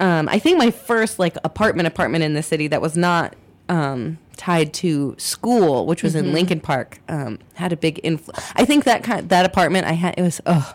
Um, 0.00 0.28
I 0.28 0.40
think 0.40 0.58
my 0.58 0.72
first 0.72 1.20
like 1.20 1.36
apartment 1.44 1.86
apartment 1.86 2.24
in 2.24 2.34
the 2.34 2.42
city 2.42 2.66
that 2.66 2.82
was 2.82 2.96
not 2.96 3.36
um, 3.68 4.18
tied 4.36 4.72
to 4.74 5.14
school, 5.18 5.86
which 5.86 6.02
was 6.02 6.14
Mm-hmm. 6.14 6.26
in 6.26 6.32
Lincoln 6.32 6.60
Park, 6.60 7.00
um, 7.08 7.38
had 7.54 7.72
a 7.72 7.76
big 7.76 8.00
influence. 8.02 8.44
I 8.54 8.64
think 8.64 8.84
that 8.84 9.02
kind 9.04 9.28
that 9.28 9.44
apartment 9.46 9.86
I 9.86 9.92
had 9.92 10.14
it 10.18 10.22
was 10.22 10.40
oh. 10.46 10.74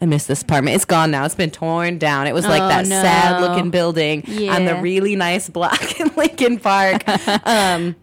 I 0.00 0.06
miss 0.06 0.26
this 0.26 0.42
apartment. 0.42 0.76
It's 0.76 0.84
gone 0.84 1.10
now. 1.10 1.24
It's 1.24 1.34
been 1.34 1.50
torn 1.50 1.98
down. 1.98 2.28
It 2.28 2.32
was 2.32 2.46
like 2.46 2.62
Oh, 2.62 2.68
that 2.68 2.86
no. 2.86 3.02
sad 3.02 3.40
looking 3.40 3.70
building 3.70 4.22
on 4.48 4.64
the 4.64 4.76
really 4.80 5.16
nice 5.16 5.50
block 5.50 5.98
in 6.00 6.08
Lincoln 6.16 6.60
Park. 6.60 7.02
um, 7.44 7.96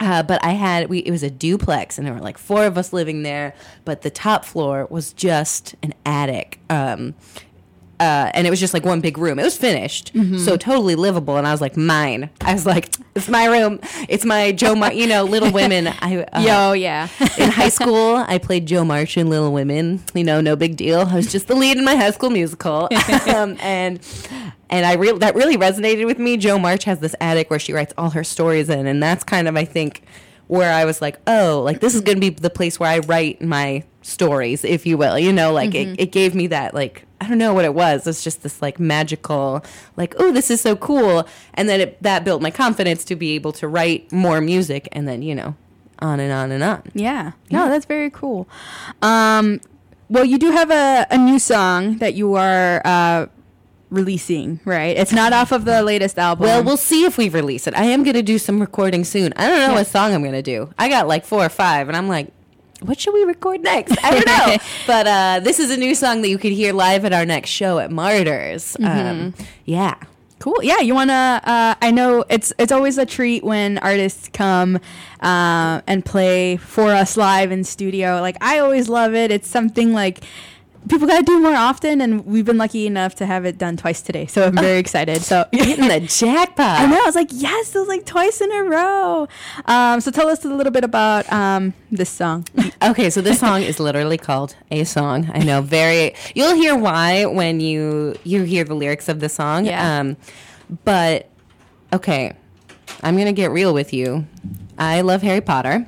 uh, 0.00 0.24
but 0.24 0.42
I 0.44 0.50
had 0.54 0.88
we 0.88 0.98
it 0.98 1.12
was 1.12 1.22
a 1.22 1.30
duplex 1.30 1.98
and 1.98 2.04
there 2.06 2.12
were 2.14 2.20
like 2.20 2.36
four 2.36 2.64
of 2.64 2.76
us 2.76 2.92
living 2.92 3.22
there, 3.22 3.54
but 3.84 4.02
the 4.02 4.10
top 4.10 4.44
floor 4.44 4.88
was 4.90 5.12
just 5.12 5.76
an 5.84 5.94
attic. 6.04 6.58
Um, 6.68 7.14
uh, 8.00 8.30
and 8.34 8.46
it 8.46 8.50
was 8.50 8.58
just 8.58 8.74
like 8.74 8.84
one 8.84 9.00
big 9.00 9.18
room. 9.18 9.38
It 9.38 9.44
was 9.44 9.56
finished, 9.56 10.12
Mm-hmm. 10.14 10.38
so 10.38 10.56
totally 10.56 10.94
livable. 10.96 11.36
And 11.36 11.46
I 11.46 11.52
was 11.52 11.60
like, 11.60 11.76
mine. 11.76 12.30
I 12.40 12.52
was 12.54 12.66
like, 12.66 12.92
it's 13.14 13.28
my 13.28 13.44
room. 13.46 13.78
It's 14.08 14.24
my 14.24 14.50
Jo, 14.52 14.74
Mar- 14.74 14.92
you 14.92 15.06
know, 15.06 15.22
Little 15.24 15.52
Women. 15.52 15.86
I 16.00 16.24
uh, 16.32 16.40
Yo, 16.40 16.72
yeah. 16.72 17.08
in 17.38 17.50
high 17.50 17.68
school, 17.78 18.16
I 18.26 18.38
played 18.38 18.66
Jo 18.66 18.84
March 18.84 19.16
in 19.16 19.28
Little 19.30 19.52
Women. 19.52 20.02
You 20.14 20.24
know, 20.24 20.40
no 20.40 20.56
big 20.56 20.76
deal. 20.76 21.00
I 21.00 21.14
was 21.14 21.30
just 21.30 21.46
the 21.46 21.54
lead 21.54 21.76
in 21.76 21.84
my 21.84 21.94
high 21.94 22.10
school 22.10 22.30
musical, 22.30 22.88
um, 23.34 23.56
and 23.60 24.00
and 24.70 24.86
I 24.86 24.94
re- 24.94 25.18
that 25.18 25.34
really 25.34 25.56
resonated 25.56 26.06
with 26.06 26.18
me. 26.18 26.36
Jo 26.38 26.58
March 26.58 26.84
has 26.84 27.00
this 27.00 27.14
attic 27.20 27.50
where 27.50 27.58
she 27.58 27.72
writes 27.72 27.92
all 27.98 28.10
her 28.10 28.24
stories 28.24 28.68
in, 28.70 28.86
and 28.86 29.02
that's 29.02 29.24
kind 29.24 29.46
of 29.46 29.56
I 29.56 29.64
think 29.66 30.02
where 30.46 30.72
I 30.72 30.84
was 30.84 31.00
like, 31.02 31.18
oh, 31.26 31.62
like 31.64 31.80
this 31.80 31.94
is 31.94 32.00
going 32.00 32.16
to 32.16 32.20
be 32.20 32.30
the 32.30 32.50
place 32.50 32.80
where 32.80 32.90
I 32.90 32.98
write 33.00 33.40
my 33.42 33.84
stories, 34.02 34.64
if 34.64 34.86
you 34.86 34.96
will. 34.98 35.18
You 35.18 35.32
know, 35.32 35.52
like 35.52 35.74
it, 35.74 36.00
it 36.00 36.12
gave 36.12 36.34
me 36.34 36.46
that 36.48 36.74
like 36.74 37.04
I 37.20 37.28
don't 37.28 37.38
know 37.38 37.52
what 37.52 37.64
it 37.66 37.74
was. 37.74 38.06
It's 38.06 38.24
just 38.24 38.42
this 38.42 38.62
like 38.62 38.80
magical, 38.80 39.62
like 39.96 40.14
oh, 40.18 40.32
this 40.32 40.50
is 40.50 40.60
so 40.60 40.74
cool, 40.76 41.28
and 41.54 41.68
then 41.68 41.80
it, 41.80 42.02
that 42.02 42.24
built 42.24 42.40
my 42.42 42.50
confidence 42.50 43.04
to 43.04 43.16
be 43.16 43.34
able 43.34 43.52
to 43.52 43.68
write 43.68 44.10
more 44.10 44.40
music, 44.40 44.88
and 44.92 45.06
then 45.06 45.20
you 45.22 45.34
know, 45.34 45.54
on 45.98 46.18
and 46.20 46.32
on 46.32 46.50
and 46.50 46.62
on. 46.64 46.82
Yeah. 46.94 47.32
No, 47.50 47.68
that's 47.68 47.84
very 47.84 48.10
cool. 48.10 48.48
Um, 49.02 49.60
well, 50.08 50.24
you 50.24 50.38
do 50.38 50.50
have 50.52 50.70
a, 50.70 51.06
a 51.10 51.18
new 51.18 51.38
song 51.38 51.98
that 51.98 52.14
you 52.14 52.34
are 52.34 52.80
uh, 52.84 53.26
releasing, 53.90 54.60
right? 54.64 54.96
It's 54.96 55.12
not 55.12 55.32
off 55.32 55.52
of 55.52 55.64
the 55.64 55.82
latest 55.82 56.18
album. 56.18 56.46
Well, 56.46 56.64
we'll 56.64 56.76
see 56.76 57.04
if 57.04 57.18
we 57.18 57.28
release 57.28 57.66
it. 57.66 57.74
I 57.74 57.84
am 57.84 58.02
going 58.02 58.14
to 58.14 58.22
do 58.22 58.38
some 58.38 58.60
recording 58.60 59.04
soon. 59.04 59.32
I 59.36 59.46
don't 59.46 59.58
know 59.58 59.66
Yeah. 59.68 59.74
what 59.74 59.86
song 59.86 60.14
I'm 60.14 60.22
going 60.22 60.32
to 60.34 60.42
do. 60.42 60.72
I 60.78 60.88
got 60.88 61.06
like 61.06 61.24
four 61.24 61.44
or 61.44 61.48
five, 61.48 61.88
and 61.88 61.96
I'm 61.96 62.08
like, 62.08 62.32
what 62.82 63.00
should 63.00 63.14
we 63.14 63.24
record 63.24 63.62
next? 63.62 63.96
I 64.04 64.10
don't 64.10 64.26
know. 64.26 64.56
but 64.86 65.06
uh, 65.06 65.40
this 65.40 65.58
is 65.58 65.70
a 65.70 65.76
new 65.76 65.94
song 65.94 66.22
that 66.22 66.28
you 66.28 66.38
could 66.38 66.52
hear 66.52 66.72
live 66.72 67.04
at 67.04 67.12
our 67.12 67.26
next 67.26 67.50
show 67.50 67.78
at 67.78 67.90
Martyrs. 67.90 68.76
Um, 68.82 69.34
yeah. 69.64 69.94
Cool. 70.38 70.56
Yeah, 70.62 70.80
you 70.80 70.94
wanna? 70.94 71.42
Uh, 71.44 71.74
I 71.82 71.90
know 71.90 72.24
it's 72.30 72.50
it's 72.58 72.72
always 72.72 72.96
a 72.96 73.04
treat 73.04 73.44
when 73.44 73.76
artists 73.76 74.30
come 74.32 74.80
uh, 75.20 75.82
and 75.86 76.02
play 76.02 76.56
for 76.56 76.92
us 76.92 77.18
live 77.18 77.52
in 77.52 77.62
studio. 77.62 78.22
Like 78.22 78.38
I 78.40 78.58
always 78.60 78.88
love 78.88 79.14
it. 79.14 79.30
It's 79.30 79.48
something 79.48 79.92
like 79.92 80.24
people 80.88 81.06
gotta 81.06 81.22
do 81.24 81.38
more 81.40 81.54
often, 81.54 82.00
and 82.00 82.24
we've 82.26 82.44
been 82.44 82.58
lucky 82.58 82.86
enough 82.86 83.14
to 83.16 83.26
have 83.26 83.44
it 83.44 83.58
done 83.58 83.76
twice 83.76 84.02
today. 84.02 84.26
So 84.26 84.46
I'm 84.46 84.54
very 84.54 84.78
excited. 84.84 85.22
So 85.22 85.44
you're 85.52 85.64
Hitting 85.64 85.88
the 85.88 86.00
jackpot. 86.06 86.80
I 86.80 86.86
know. 86.86 87.00
I 87.00 87.06
was 87.06 87.14
like, 87.14 87.28
yes, 87.32 87.74
it 87.74 87.78
was 87.78 87.88
like 87.88 88.06
twice 88.06 88.40
in 88.40 88.50
a 88.52 88.64
row. 88.64 89.28
Um, 89.66 90.00
so 90.00 90.10
tell 90.10 90.28
us 90.28 90.44
a 90.44 90.48
little 90.48 90.72
bit 90.72 90.84
about 90.84 91.30
um, 91.32 91.74
this 91.90 92.10
song. 92.10 92.46
Okay, 92.82 93.10
so 93.10 93.20
this 93.20 93.38
song 93.38 93.60
is 93.60 93.78
literally 93.78 94.16
called 94.16 94.56
a 94.70 94.84
song. 94.84 95.30
I 95.34 95.40
know, 95.40 95.60
very. 95.60 96.14
You'll 96.34 96.54
hear 96.54 96.74
why 96.74 97.26
when 97.26 97.60
you 97.60 98.14
you 98.24 98.44
hear 98.44 98.64
the 98.64 98.74
lyrics 98.74 99.06
of 99.10 99.20
the 99.20 99.28
song. 99.28 99.66
Yeah. 99.66 100.00
Um, 100.00 100.16
but 100.84 101.28
okay, 101.92 102.32
I'm 103.02 103.18
gonna 103.18 103.34
get 103.34 103.50
real 103.50 103.74
with 103.74 103.92
you. 103.92 104.26
I 104.78 105.02
love 105.02 105.20
Harry 105.20 105.42
Potter. 105.42 105.86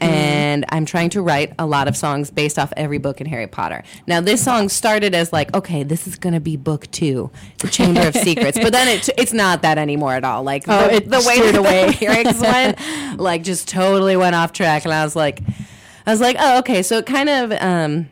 And 0.00 0.64
I'm 0.70 0.86
trying 0.86 1.10
to 1.10 1.20
write 1.22 1.52
a 1.58 1.66
lot 1.66 1.88
of 1.88 1.96
songs 1.96 2.30
based 2.30 2.58
off 2.58 2.72
every 2.76 2.98
book 2.98 3.20
in 3.20 3.26
Harry 3.26 3.46
Potter. 3.46 3.82
Now, 4.06 4.20
this 4.20 4.42
song 4.42 4.68
started 4.70 5.14
as 5.14 5.32
like, 5.32 5.54
okay, 5.54 5.82
this 5.82 6.06
is 6.06 6.16
gonna 6.16 6.40
be 6.40 6.56
book 6.56 6.90
two, 6.90 7.30
The 7.58 7.68
Chamber 7.68 8.00
of 8.08 8.14
Secrets, 8.16 8.58
but 8.58 8.72
then 8.72 8.88
it, 8.88 9.08
it's 9.18 9.32
not 9.34 9.62
that 9.62 9.76
anymore 9.76 10.14
at 10.14 10.24
all. 10.24 10.42
Like 10.42 10.64
Oh, 10.68 10.88
the, 10.88 11.00
the 11.00 11.16
way 11.18 11.36
steered 11.36 11.54
that 11.54 11.58
away. 11.58 11.90
the 11.92 11.98
lyrics 12.06 12.40
went, 12.40 13.20
like 13.20 13.42
just 13.42 13.68
totally 13.68 14.16
went 14.16 14.34
off 14.34 14.52
track, 14.52 14.84
and 14.84 14.94
I 14.94 15.04
was 15.04 15.14
like, 15.14 15.40
I 16.06 16.10
was 16.10 16.20
like, 16.20 16.36
oh, 16.38 16.58
okay. 16.60 16.82
So 16.82 16.98
it 16.98 17.06
kind 17.06 17.28
of 17.28 17.52
um, 17.52 18.08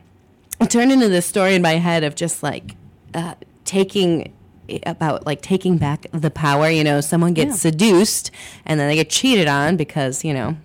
it 0.61 0.69
turned 0.69 0.91
into 0.91 1.09
this 1.09 1.25
story 1.25 1.55
in 1.55 1.61
my 1.61 1.73
head 1.77 2.03
of 2.03 2.13
just 2.15 2.43
like 2.43 2.75
uh, 3.15 3.33
taking 3.65 4.31
about 4.85 5.25
like 5.25 5.41
taking 5.41 5.77
back 5.77 6.05
the 6.11 6.29
power. 6.31 6.69
You 6.69 6.83
know, 6.83 7.01
someone 7.01 7.33
gets 7.33 7.49
Yeah. 7.51 7.71
seduced 7.71 8.31
and 8.65 8.79
then 8.79 8.87
they 8.87 8.95
get 8.95 9.09
cheated 9.09 9.47
on 9.47 9.75
because 9.75 10.23
you 10.23 10.33
know 10.33 10.55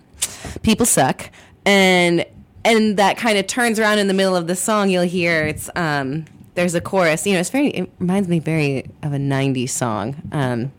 people 0.63 0.85
suck, 0.85 1.29
and 1.65 2.25
and 2.65 2.97
that 2.97 3.17
kind 3.17 3.37
of 3.37 3.47
turns 3.47 3.79
around 3.79 3.99
in 3.99 4.07
the 4.07 4.13
middle 4.13 4.35
of 4.35 4.47
the 4.47 4.55
song. 4.55 4.89
You'll 4.89 5.03
hear 5.03 5.47
it's 5.47 5.69
um, 5.75 6.25
there's 6.55 6.75
a 6.75 6.81
chorus. 6.81 7.25
You 7.25 7.33
know, 7.33 7.39
it's 7.39 7.49
very 7.49 7.67
it 7.69 7.91
reminds 7.99 8.27
me 8.27 8.39
very 8.39 8.89
of 9.03 9.13
a 9.13 9.17
'90s 9.17 9.69
song. 9.69 10.15
Um, 10.31 10.71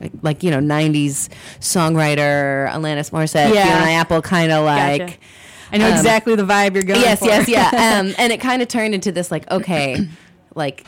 like, 0.00 0.12
like 0.22 0.42
you 0.42 0.50
know, 0.50 0.58
'90s 0.58 1.28
songwriter 1.60 2.68
Alanis 2.70 3.10
Morissette, 3.10 3.54
Yeah. 3.54 3.78
Fiona 3.78 3.92
Apple, 3.92 4.22
kind 4.22 4.52
of 4.52 4.64
like. 4.64 5.00
Gotcha. 5.00 5.14
I 5.74 5.78
know 5.78 5.86
Um, 5.86 5.94
exactly 5.94 6.34
the 6.36 6.42
vibe 6.42 6.74
you're 6.74 6.82
going 6.82 7.00
yes, 7.00 7.20
for. 7.20 7.24
yes, 7.26 7.48
yes, 7.48 7.72
yeah. 7.72 7.98
Um, 8.00 8.14
and 8.18 8.30
it 8.30 8.40
kind 8.42 8.60
of 8.60 8.68
turned 8.68 8.94
into 8.94 9.10
this 9.10 9.30
like, 9.30 9.50
okay, 9.50 10.06
like 10.54 10.84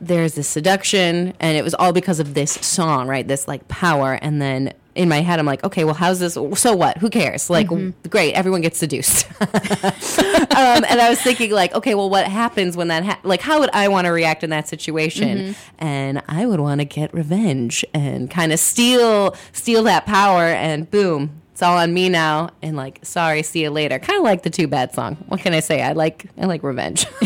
there's 0.00 0.34
this 0.34 0.48
seduction, 0.48 1.34
and 1.38 1.56
it 1.56 1.62
was 1.62 1.72
all 1.74 1.92
because 1.92 2.18
of 2.18 2.34
this 2.34 2.50
song, 2.50 3.06
right? 3.06 3.26
This 3.28 3.46
like 3.46 3.68
power, 3.68 4.14
and 4.20 4.42
then 4.42 4.72
in 4.94 5.08
my 5.08 5.20
head, 5.20 5.38
I'm 5.38 5.46
like, 5.46 5.64
okay, 5.64 5.84
well, 5.84 5.94
how's 5.94 6.20
this? 6.20 6.34
So 6.60 6.76
what? 6.76 6.98
Who 6.98 7.08
cares? 7.10 7.48
Like, 7.48 7.68
Mm-hmm. 7.68 8.08
great, 8.08 8.34
everyone 8.34 8.60
gets 8.60 8.78
seduced. 8.78 9.26
um, 9.40 10.84
and 10.88 11.00
I 11.00 11.08
was 11.08 11.20
thinking, 11.20 11.50
like, 11.50 11.74
okay, 11.74 11.94
well, 11.94 12.10
what 12.10 12.26
happens 12.26 12.76
when 12.76 12.88
that? 12.88 13.04
Ha- 13.04 13.20
like, 13.22 13.40
how 13.40 13.60
would 13.60 13.70
I 13.72 13.88
want 13.88 14.06
to 14.06 14.10
react 14.12 14.44
in 14.44 14.50
that 14.50 14.68
situation? 14.68 15.38
Mm-hmm. 15.38 15.52
And 15.84 16.22
I 16.28 16.46
would 16.46 16.60
want 16.60 16.80
to 16.80 16.84
get 16.84 17.12
revenge 17.14 17.84
and 17.94 18.30
kind 18.30 18.52
of 18.52 18.58
steal 18.58 19.34
steal 19.52 19.82
that 19.84 20.06
power, 20.06 20.42
and 20.44 20.90
boom. 20.90 21.38
It's 21.52 21.62
all 21.62 21.76
on 21.76 21.92
me 21.92 22.08
now, 22.08 22.48
and 22.62 22.76
like, 22.76 22.98
sorry, 23.02 23.42
see 23.42 23.62
you 23.62 23.70
later. 23.70 23.98
Kind 23.98 24.16
of 24.16 24.24
like 24.24 24.42
the 24.42 24.48
Too 24.50 24.66
Bad 24.66 24.94
song. 24.94 25.16
What 25.28 25.40
can 25.40 25.52
I 25.52 25.60
say? 25.60 25.82
I 25.82 25.92
like, 25.92 26.24
I 26.40 26.46
like 26.46 26.62
revenge. 26.62 27.06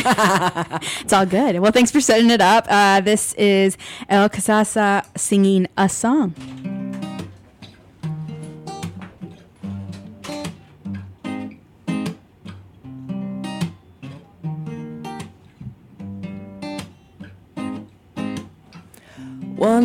It's 1.00 1.12
all 1.12 1.24
good. 1.26 1.60
Well, 1.60 1.70
thanks 1.70 1.90
for 1.92 2.00
setting 2.00 2.30
it 2.30 2.40
up. 2.40 2.66
Uh, 2.68 3.00
this 3.00 3.32
is 3.34 3.78
Elle 4.08 4.28
Casazza 4.28 5.06
singing 5.16 5.68
a 5.78 5.88
song. 5.88 6.34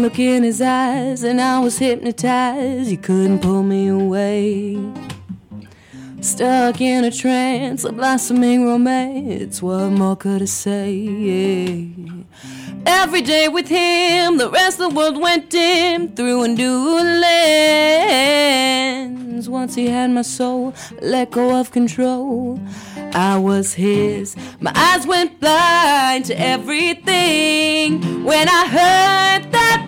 Look 0.01 0.17
in 0.17 0.41
his 0.41 0.62
eyes, 0.62 1.24
and 1.24 1.39
I 1.39 1.60
was 1.60 1.77
hypnotized. 1.77 2.89
He 2.89 2.98
couldn't 2.98 3.43
pull 3.43 3.62
me 3.62 3.88
away. 3.88 4.79
Stuck 6.22 6.81
in 6.81 7.03
a 7.03 7.12
trance, 7.12 7.84
a 7.84 7.91
blossoming 7.91 8.65
romance. 8.65 9.62
What 9.62 9.91
more 9.91 10.15
could 10.15 10.41
I 10.41 10.46
say? 10.46 11.88
Every 12.88 13.22
day 13.22 13.48
with 13.48 13.67
him, 13.67 14.38
the 14.38 14.50
rest 14.50 14.79
of 14.79 14.89
the 14.89 14.96
world 14.98 15.22
went 15.22 15.51
dim 15.51 16.15
through 16.15 16.46
a 16.46 16.48
new 16.48 16.96
lens. 17.22 18.27
Once 19.48 19.75
he 19.75 19.88
had 19.88 20.10
my 20.10 20.24
soul, 20.24 20.74
let 21.00 21.29
go 21.29 21.60
of 21.60 21.70
control. 21.70 22.60
I 23.13 23.38
was 23.38 23.74
his. 23.75 24.36
My 24.60 24.72
eyes 24.74 25.05
went 25.05 25.39
blind 25.39 26.25
to 26.25 26.34
everything 26.39 28.24
when 28.24 28.50
I 28.50 28.65
heard 28.67 29.51
that. 29.51 29.80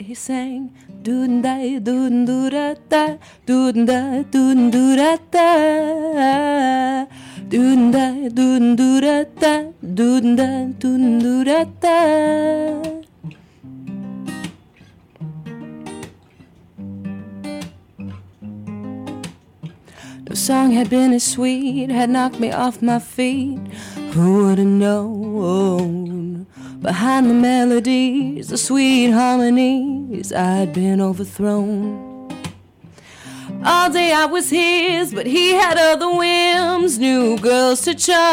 He 0.00 0.14
sang. 0.14 0.72
Doodin 1.02 1.42
da 1.42 1.56
doodin 1.78 2.24
doo 2.24 2.48
da 2.48 2.74
da 2.88 3.18
doodin 3.46 3.84
da 3.86 4.22
doodin 4.32 4.70
doo 4.72 4.96
da 4.96 5.16
da 5.30 7.06
doodin 7.50 7.92
da 7.92 8.06
doodin 8.36 8.76
doo 8.76 9.00
da 9.00 9.24
da 9.42 9.54
doodin 9.82 10.36
da 10.36 10.48
doodin 10.80 11.18
doo 11.20 11.44
da 11.44 11.64
da 11.82 11.98
No 20.28 20.34
song 20.34 20.70
had 20.70 20.88
been 20.88 21.12
as 21.12 21.24
sweet, 21.24 21.90
had 21.90 22.08
knocked 22.08 22.40
me 22.40 22.50
off 22.52 22.80
my 22.80 23.00
feet. 23.00 23.58
Who 24.14 24.44
would 24.46 24.58
have 24.58 24.66
known? 24.66 26.46
Behind 26.80 27.28
the 27.28 27.34
melodies, 27.34 28.48
the 28.48 28.56
sweet 28.56 29.10
harmonies, 29.10 30.32
I'd 30.32 30.72
been 30.72 30.98
overthrown. 30.98 32.08
All 33.62 33.90
day 33.90 34.12
I 34.14 34.24
was 34.24 34.48
his, 34.48 35.12
but 35.12 35.26
he 35.26 35.50
had 35.50 35.76
other 35.76 36.08
whims, 36.10 36.98
new 36.98 37.36
girls 37.36 37.82
to 37.82 37.94
charm. 37.94 38.24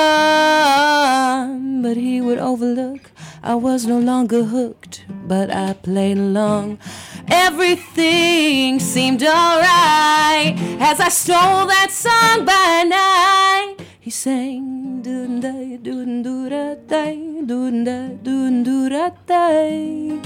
But 1.81 1.97
he 1.97 2.21
would 2.21 2.37
overlook, 2.37 3.11
I 3.43 3.55
was 3.55 3.85
no 3.85 3.99
longer 3.99 4.45
hooked, 4.45 5.03
but 5.27 5.51
I 5.53 5.73
played 5.73 6.17
along. 6.17 6.79
Everything 7.27 8.79
seemed 8.79 9.23
alright 9.23 10.55
as 10.79 11.01
I 11.01 11.09
stole 11.09 11.65
that 11.67 11.91
song 11.91 12.45
by 12.45 12.83
night. 12.87 13.66
He 14.07 14.11
sang. 14.11 15.01
doon 15.03 15.41
day, 15.43 15.77
doon 15.85 16.23
do 16.23 16.47
da 16.49 16.75
day, 16.91 17.17
doon 17.49 17.83
da, 17.83 18.07
doon 18.25 18.63
do 18.63 18.87
da 18.87 19.09
day. 19.27 20.17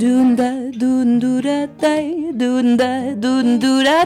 Doon 0.00 0.36
da, 0.36 0.50
doon 0.80 1.18
do 1.22 1.40
da 1.40 1.64
day, 1.84 2.32
doon 2.40 2.76
da, 2.76 3.14
doon 3.14 3.58
do 3.62 3.82
da. 3.82 4.04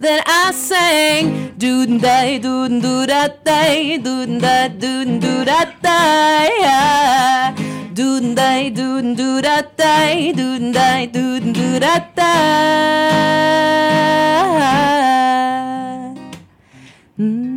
Then 0.00 0.22
I 0.24 0.52
sang, 0.52 1.52
doon 1.58 1.98
day, 1.98 2.38
doon 2.38 2.80
do 2.80 3.06
da 3.06 3.28
day, 3.44 3.98
doon 3.98 4.38
da, 4.38 4.68
doon 4.68 5.20
do 5.20 5.44
da 5.44 5.60
day. 5.84 6.48
Doon 7.92 8.34
day, 8.34 8.70
doon 8.70 9.14
do 9.20 9.42
da 9.42 9.60
day, 9.82 10.32
doon 10.32 10.72
day, 10.72 11.06
doon 11.12 11.52
do 11.52 11.68
da 11.84 11.98
day. 12.16 12.86
Mm. 17.18 17.55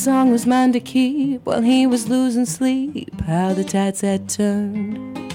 Song 0.00 0.30
was 0.32 0.46
mine 0.46 0.72
to 0.72 0.80
keep 0.80 1.44
while 1.44 1.60
he 1.60 1.86
was 1.86 2.08
losing 2.08 2.46
sleep. 2.46 3.20
How 3.20 3.52
the 3.52 3.64
tides 3.64 4.00
had 4.00 4.30
turned. 4.30 5.34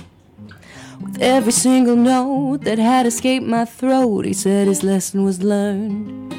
With 1.00 1.22
every 1.22 1.52
single 1.52 1.96
note 1.96 2.64
that 2.64 2.80
had 2.80 3.06
escaped 3.06 3.46
my 3.46 3.66
throat, 3.66 4.26
he 4.26 4.34
said 4.34 4.68
his 4.68 4.82
lesson 4.82 5.24
was 5.24 5.44
learned. 5.44 6.34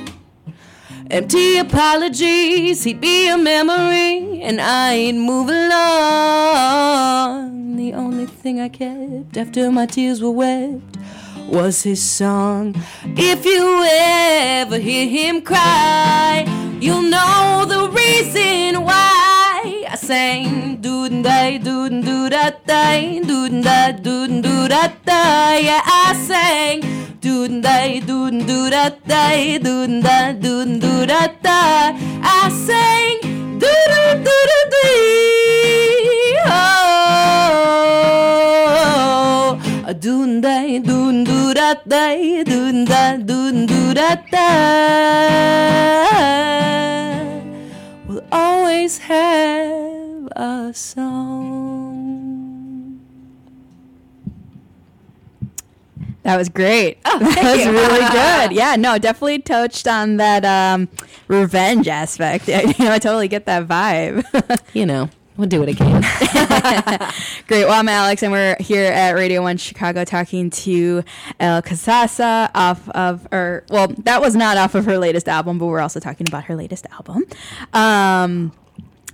Empty 1.09 1.59
apologies, 1.59 2.83
he'd 2.83 3.01
be 3.01 3.29
a 3.29 3.39
memory, 3.39 4.43
and 4.43 4.61
I'd 4.61 5.15
move 5.15 5.49
along. 5.49 6.97
The 7.77 7.95
only 7.95 8.27
thing 8.27 8.61
I 8.61 8.69
kept 8.69 9.37
after 9.37 9.71
my 9.71 9.87
tears 9.87 10.21
were 10.21 10.33
wept 10.33 10.97
was 11.49 11.83
his 11.83 12.03
song. 12.03 12.75
If 13.05 13.45
you 13.45 13.85
ever 13.89 14.79
hear 14.79 15.07
him 15.09 15.43
cry, 15.43 16.45
you'll 16.81 17.03
know 17.03 17.65
the 17.67 17.89
reason 17.91 18.83
why. 18.85 19.85
I 19.89 19.97
sang 19.97 20.77
doo 20.81 21.09
day 21.23 21.59
doo 21.59 21.89
doo 22.03 22.29
da 22.31 22.51
day 22.67 23.21
doo 23.25 23.49
da 23.63 23.93
doo 23.93 24.27
doo 24.43 24.69
da 24.69 24.89
day. 25.05 25.63
Yeah, 25.69 25.81
I 25.85 26.15
sang 26.29 26.81
doo 27.21 27.61
day 27.61 28.01
doo 28.01 28.31
doo 28.31 28.71
da 28.71 28.89
day 29.07 29.59
doo 29.59 29.87
da 30.03 30.33
doo 30.33 30.65
doo 30.79 31.07
da 31.07 31.27
day. 31.47 31.95
I 32.23 32.49
sang 32.67 33.21
doo 33.59 33.85
doo 33.93 34.25
doo 34.27 34.61
dee. 34.75 36.37
Oh, 38.59 39.59
a 39.87 39.95
doon 39.95 40.41
day 40.41 40.79
doon 40.81 40.96
We'll 48.07 48.25
always 48.31 48.99
have 48.99 50.29
a 50.37 50.71
song. 50.73 52.07
That 56.23 56.37
was 56.37 56.49
great. 56.49 57.03
that 57.05 57.21
was 57.21 57.65
you. 57.65 57.73
really 57.73 57.99
good. 57.99 58.53
Yeah, 58.57 58.77
no, 58.77 58.99
definitely 58.99 59.41
touched 59.41 59.89
on 59.89 60.19
that 60.19 60.45
um, 60.45 60.89
revenge 61.27 61.89
aspect. 61.89 62.47
you 62.47 62.55
know, 62.85 62.93
I 62.93 63.01
totally 63.01 63.27
get 63.27 63.47
that 63.47 63.67
vibe. 63.67 64.25
You 64.73 64.87
know, 64.87 65.11
we'll 65.37 65.49
do 65.49 65.63
it 65.63 65.69
again. 65.69 66.03
Great. 67.47 67.65
Well, 67.65 67.79
I'm 67.79 67.89
Alex, 67.89 68.23
and 68.23 68.33
we're 68.33 68.57
here 68.61 68.85
at 68.93 69.13
Radio 69.13 69.43
One 69.43 69.57
Chicago 69.57 70.05
talking 70.05 70.51
to 70.51 71.03
Elle 71.41 71.63
Casazza 71.63 72.51
off 72.55 72.89
of, 72.91 73.27
or 73.33 73.65
well, 73.71 73.89
that 74.05 74.21
was 74.21 74.35
not 74.35 74.57
off 74.57 74.75
of 74.75 74.85
her 74.87 74.99
latest 74.99 75.29
album, 75.29 75.59
but 75.59 75.67
we're 75.67 75.81
also 75.81 76.01
talking 76.01 76.27
about 76.29 76.45
her 76.45 76.57
latest 76.57 76.87
album. 76.93 77.25
Um, 77.73 78.53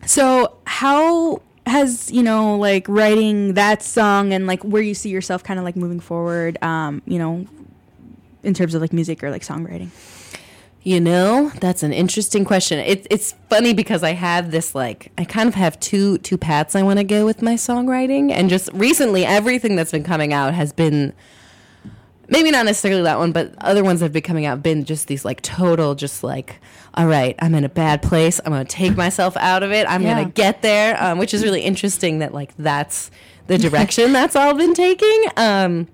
so 0.07 0.57
how 0.67 1.43
has 1.65 2.11
you 2.11 2.23
know 2.23 2.57
like 2.57 2.85
writing 2.89 3.55
that 3.55 3.83
song 3.83 4.33
and 4.33 4.49
like 4.49 4.63
where 4.65 4.83
you 4.83 4.95
see 4.95 5.11
yourself 5.11 5.45
kind 5.45 5.59
of 5.59 5.65
like 5.65 5.77
moving 5.77 6.01
forward, 6.01 6.63
um, 6.63 7.03
you 7.07 7.19
know, 7.19 7.47
in 8.43 8.55
terms 8.55 8.75
of 8.75 8.81
like 8.81 8.93
music 8.93 9.23
or 9.23 9.31
like 9.31 9.43
songwriting? 9.43 9.91
You 10.85 11.01
know, 11.01 11.51
that's 11.61 11.85
an 11.85 11.93
interesting 11.93 12.45
question. 12.45 12.81
It's 12.81 13.07
it's 13.09 13.35
funny 13.49 13.73
because 13.73 14.03
I 14.03 14.13
have 14.15 14.51
this 14.51 14.75
like 14.75 15.13
I 15.17 15.25
kind 15.25 15.49
of 15.49 15.55
have 15.55 15.79
two 15.79 16.19
two 16.19 16.37
paths 16.37 16.75
I 16.75 16.83
want 16.83 16.99
to 16.99 17.05
go 17.05 17.25
with 17.25 17.41
my 17.41 17.55
songwriting, 17.55 18.33
and 18.33 18.51
just 18.51 18.69
recently 18.73 19.25
everything 19.25 19.77
that's 19.77 19.93
been 19.93 20.03
coming 20.03 20.33
out 20.33 20.55
has 20.55 20.73
been 20.73 21.13
maybe 22.29 22.51
not 22.51 22.65
necessarily 22.67 23.03
that 23.03 23.19
one, 23.19 23.31
but 23.31 23.55
other 23.59 23.85
ones 23.85 24.01
that 24.01 24.07
have 24.07 24.13
been 24.13 24.23
coming 24.23 24.45
out 24.45 24.51
have 24.57 24.63
been 24.65 24.85
just 24.85 25.07
these 25.07 25.25
like 25.25 25.41
total, 25.43 25.95
just 25.95 26.25
like 26.25 26.59
all 26.95 27.07
right, 27.07 27.37
I'm 27.39 27.55
in 27.55 27.63
a 27.65 27.69
bad 27.69 28.03
place. 28.03 28.41
I'm 28.45 28.51
gonna 28.51 28.65
take 28.65 28.97
myself 28.97 29.37
out 29.37 29.63
of 29.63 29.71
it. 29.71 29.87
I'm 29.89 30.03
Yeah. 30.03 30.15
gonna 30.17 30.31
get 30.31 30.63
there, 30.63 31.01
um, 31.01 31.17
which 31.19 31.33
is 31.33 31.45
really 31.45 31.61
interesting 31.63 32.19
that 32.19 32.35
like 32.35 32.57
that's 32.59 33.13
the 33.47 33.57
direction 33.57 34.13
that's 34.15 34.35
all 34.35 34.55
been 34.55 34.75
taking. 34.75 35.25
Um, 35.37 35.87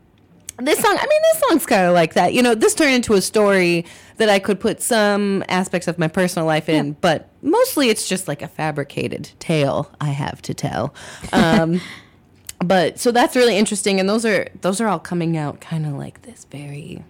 this 0.61 0.79
song, 0.81 0.97
I 0.99 1.07
mean, 1.07 1.21
this 1.33 1.43
song's 1.49 1.67
kind 1.67 1.87
of 1.87 1.93
like 1.95 2.15
that. 2.15 2.33
You 2.33 2.43
know, 2.43 2.55
this 2.55 2.75
turned 2.75 2.95
into 2.95 3.13
a 3.15 3.21
story 3.21 3.85
that 4.19 4.29
I 4.29 4.39
could 4.39 4.61
put 4.61 4.83
some 4.83 5.45
aspects 5.49 5.89
of 5.89 5.99
my 5.99 6.09
personal 6.09 6.47
life 6.47 6.69
in, 6.69 6.93
but 7.01 7.29
mostly 7.43 7.89
it's 7.89 8.09
just 8.09 8.29
like 8.29 8.43
a 8.43 8.49
fabricated 8.49 9.31
tale 9.39 9.91
I 10.01 10.11
have 10.11 10.43
to 10.43 10.55
tell. 10.55 10.95
Um, 11.33 11.81
but 12.59 12.99
so 12.99 13.13
that's 13.13 13.35
really 13.35 13.57
interesting, 13.57 13.99
and 13.99 14.09
those 14.09 14.25
are 14.27 14.49
those 14.61 14.81
are 14.81 14.89
all 14.89 14.99
coming 14.99 15.37
out 15.37 15.61
kind 15.61 15.87
of 15.87 15.93
like 15.93 16.23
this 16.23 16.45
very. 16.45 17.03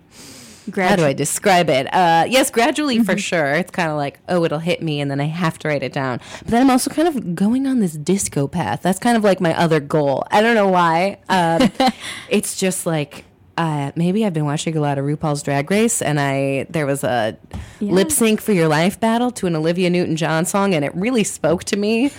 How 0.77 0.97
do 0.97 1.05
I 1.07 1.15
describe 1.15 1.71
it? 1.71 1.87
Uh, 1.95 2.27
yes, 2.29 2.51
gradually 2.51 3.03
for 3.03 3.17
sure. 3.17 3.55
It's 3.55 3.71
kind 3.71 3.91
of 3.91 3.97
like, 3.97 4.21
oh, 4.29 4.45
it'll 4.45 4.59
hit 4.59 4.83
me, 4.83 5.01
and 5.01 5.11
then 5.11 5.19
I 5.19 5.25
have 5.25 5.59
to 5.61 5.69
write 5.69 5.83
it 5.83 5.95
down. 5.95 6.21
But 6.41 6.49
then 6.49 6.61
I'm 6.61 6.69
also 6.69 6.91
kind 6.91 7.09
of 7.09 7.35
going 7.35 7.67
on 7.67 7.79
this 7.79 7.95
disco 7.95 8.47
path. 8.47 8.83
That's 8.83 8.99
kind 8.99 9.17
of 9.17 9.25
like 9.25 9.41
my 9.41 9.59
other 9.59 9.81
goal. 9.81 10.25
I 10.31 10.43
don't 10.43 10.55
know 10.55 10.69
why. 10.69 11.21
Um, 11.31 11.73
it's 12.29 12.55
just 12.55 12.85
like 12.85 13.25
uh, 13.59 13.91
maybe 13.97 14.25
I've 14.25 14.33
been 14.33 14.45
watching 14.45 14.77
a 14.77 14.81
lot 14.81 14.99
of 14.99 15.05
RuPaul's 15.05 15.43
Drag 15.43 15.69
Race, 15.69 16.01
and 16.01 16.21
I 16.21 16.67
there 16.71 16.87
was 16.87 17.03
a 17.03 17.37
lip 17.81 18.13
sync 18.13 18.41
for 18.41 18.53
your 18.53 18.69
life 18.69 19.01
battle 19.01 19.33
to 19.33 19.49
an 19.49 19.57
Olivia 19.57 19.91
Newton 19.91 20.15
John 20.15 20.45
song, 20.45 20.75
and 20.75 20.85
it 20.85 20.95
really 20.95 21.25
spoke 21.25 21.65
to 21.65 21.77
me, 21.77 22.11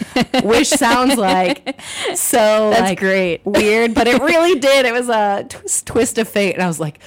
which 0.43 0.67
sounds 0.67 1.15
like 1.15 1.79
so 2.13 2.71
That's 2.71 2.81
like, 2.81 2.99
great. 2.99 3.45
weird, 3.45 3.93
but 3.93 4.05
it 4.05 4.21
really 4.21 4.59
did. 4.59 4.85
It 4.85 4.91
was 4.91 5.07
a 5.07 5.45
twist, 5.47 5.87
twist 5.87 6.17
of 6.17 6.27
fate, 6.27 6.55
and 6.55 6.61
I 6.61 6.67
was 6.67 6.81
like, 6.81 6.99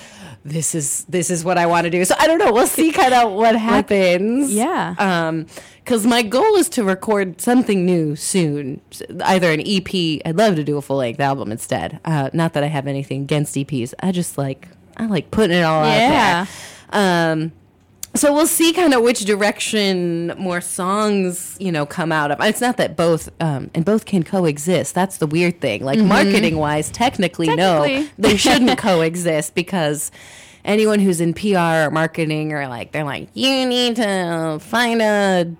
"This 0.44 0.74
is 0.74 1.04
this 1.08 1.30
is 1.30 1.44
what 1.44 1.58
I 1.58 1.66
want 1.66 1.84
to 1.84 1.90
do." 1.90 2.04
So 2.04 2.14
I 2.18 2.26
don't 2.26 2.38
know. 2.38 2.52
We'll 2.52 2.66
see 2.66 2.92
kind 2.92 3.14
of 3.14 3.32
what 3.32 3.56
happens. 3.56 4.52
yeah. 4.52 4.94
Um, 4.98 5.46
because 5.84 6.06
my 6.06 6.22
goal 6.22 6.54
is 6.56 6.68
to 6.70 6.84
record 6.84 7.40
something 7.40 7.84
new 7.84 8.14
soon, 8.14 8.80
either 9.24 9.50
an 9.50 9.60
EP. 9.66 10.20
I'd 10.24 10.36
love 10.36 10.54
to 10.56 10.62
do 10.64 10.76
a 10.76 10.82
full 10.82 10.98
length 10.98 11.18
album 11.18 11.50
instead. 11.50 11.98
Uh, 12.04 12.30
not 12.32 12.52
that 12.52 12.62
I 12.62 12.68
have 12.68 12.86
anything 12.86 13.22
against 13.22 13.56
EPs. 13.56 13.92
I 14.00 14.12
just 14.12 14.38
like 14.38 14.68
I 14.96 15.06
like 15.06 15.30
putting 15.32 15.56
it 15.58 15.62
all 15.62 15.84
Yeah. 15.84 16.46
out 16.46 16.48
there. 16.92 17.32
Um, 17.32 17.52
so 18.14 18.32
we'll 18.32 18.46
see 18.46 18.72
kind 18.72 18.92
of 18.92 19.02
which 19.02 19.20
direction 19.20 20.34
more 20.38 20.60
songs 20.60 21.56
you 21.58 21.72
know 21.72 21.86
come 21.86 22.12
out 22.12 22.30
of. 22.30 22.40
It's 22.40 22.60
not 22.60 22.76
that 22.76 22.96
both 22.96 23.28
um, 23.40 23.70
and 23.74 23.84
both 23.84 24.04
can 24.04 24.22
coexist. 24.22 24.94
That's 24.94 25.18
the 25.18 25.26
weird 25.26 25.60
thing. 25.60 25.84
Like 25.84 25.98
marketing 25.98 26.56
wise 26.56 26.90
technically, 26.90 27.48
no 27.54 28.06
they 28.18 28.36
shouldn't 28.44 28.78
coexist 28.78 29.54
because 29.54 30.10
anyone 30.64 31.00
who's 31.00 31.20
in 31.20 31.34
pr 31.34 31.56
or 31.58 31.90
marketing 31.90 32.52
or 32.52 32.68
like 32.68 32.92
they're 32.92 33.02
like 33.02 33.28
you 33.34 33.66
need 33.66 33.96
to 33.96 34.58
find 34.60 35.02
a 35.02 35.52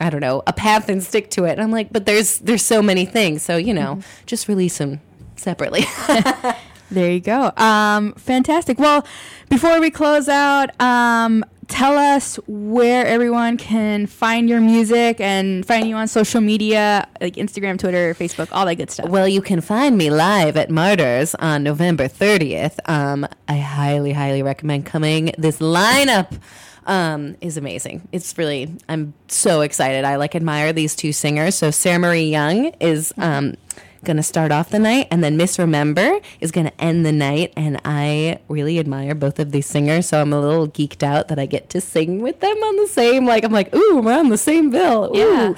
i 0.00 0.08
don't 0.08 0.22
know 0.22 0.42
a 0.46 0.54
path 0.54 0.88
and 0.88 1.02
stick 1.02 1.30
to 1.30 1.44
it. 1.44 1.52
And 1.52 1.62
i'm 1.62 1.70
like 1.70 1.92
but 1.92 2.06
there's 2.06 2.38
there's 2.38 2.64
so 2.64 2.80
many 2.80 3.04
things. 3.04 3.42
So 3.42 3.56
you 3.56 3.74
know 3.74 4.00
just 4.26 4.48
release 4.48 4.78
them 4.78 5.00
separately. 5.36 5.84
There 6.90 7.10
you 7.10 7.20
go. 7.20 7.52
Um, 7.56 8.14
fantastic. 8.14 8.78
Well, 8.78 9.06
before 9.50 9.78
we 9.80 9.90
close 9.90 10.28
out, 10.28 10.70
um, 10.80 11.44
tell 11.68 11.96
us 11.96 12.36
where 12.46 13.06
everyone 13.06 13.56
can 13.56 14.06
find 14.06 14.48
your 14.48 14.60
music 14.60 15.20
and 15.20 15.64
find 15.64 15.88
you 15.88 15.94
on 15.94 16.08
social 16.08 16.40
media, 16.40 17.06
like 17.20 17.34
Instagram, 17.34 17.78
Twitter, 17.78 18.14
Facebook, 18.14 18.48
all 18.50 18.66
that 18.66 18.76
good 18.76 18.90
stuff. 18.90 19.08
Well, 19.08 19.28
you 19.28 19.40
can 19.40 19.60
find 19.60 19.96
me 19.96 20.10
live 20.10 20.56
at 20.56 20.70
Martyrs 20.70 21.34
on 21.36 21.62
November 21.62 22.08
30th. 22.08 22.78
Um, 22.88 23.26
I 23.46 23.58
highly, 23.58 24.12
highly 24.12 24.42
recommend 24.42 24.86
coming. 24.86 25.32
This 25.38 25.58
lineup 25.58 26.40
um, 26.86 27.36
is 27.40 27.56
amazing. 27.56 28.08
It's 28.12 28.36
really, 28.38 28.74
I'm 28.88 29.12
so 29.28 29.60
excited. 29.60 30.04
I 30.04 30.16
like 30.16 30.34
admire 30.34 30.72
these 30.72 30.96
two 30.96 31.12
singers. 31.12 31.54
So 31.54 31.70
Sarah 31.70 31.98
Marie 31.98 32.30
Young 32.30 32.72
is 32.80 33.12
um, 33.18 33.44
going 33.50 33.56
to 34.06 34.22
start 34.22 34.52
off 34.52 34.70
the 34.70 34.78
night, 34.78 35.08
and 35.10 35.22
then 35.22 35.36
Miss 35.36 35.58
Remember 35.58 36.18
is 36.40 36.50
going 36.50 36.66
to 36.66 36.80
end 36.80 37.04
the 37.04 37.12
night. 37.12 37.52
And 37.56 37.80
I 37.84 38.38
really 38.48 38.78
admire 38.78 39.14
both 39.14 39.38
of 39.38 39.52
these 39.52 39.66
singers. 39.66 40.06
So 40.06 40.20
I'm 40.20 40.32
a 40.32 40.40
little 40.40 40.68
geeked 40.68 41.02
out 41.02 41.28
that 41.28 41.38
I 41.38 41.46
get 41.46 41.70
to 41.70 41.80
sing 41.80 42.20
with 42.20 42.40
them 42.40 42.56
on 42.56 42.76
the 42.76 42.88
same, 42.88 43.26
like, 43.26 43.44
I'm 43.44 43.52
like, 43.52 43.74
ooh, 43.74 44.00
we're 44.00 44.18
on 44.18 44.28
the 44.28 44.38
same 44.38 44.70
bill. 44.70 45.14
Ooh. 45.14 45.18
Yeah. 45.18 45.54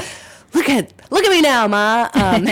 look 0.54 0.68
at 0.68 0.92
look 1.10 1.24
at 1.24 1.30
me 1.30 1.40
now, 1.40 1.68
ma. 1.68 2.08
Um, 2.14 2.48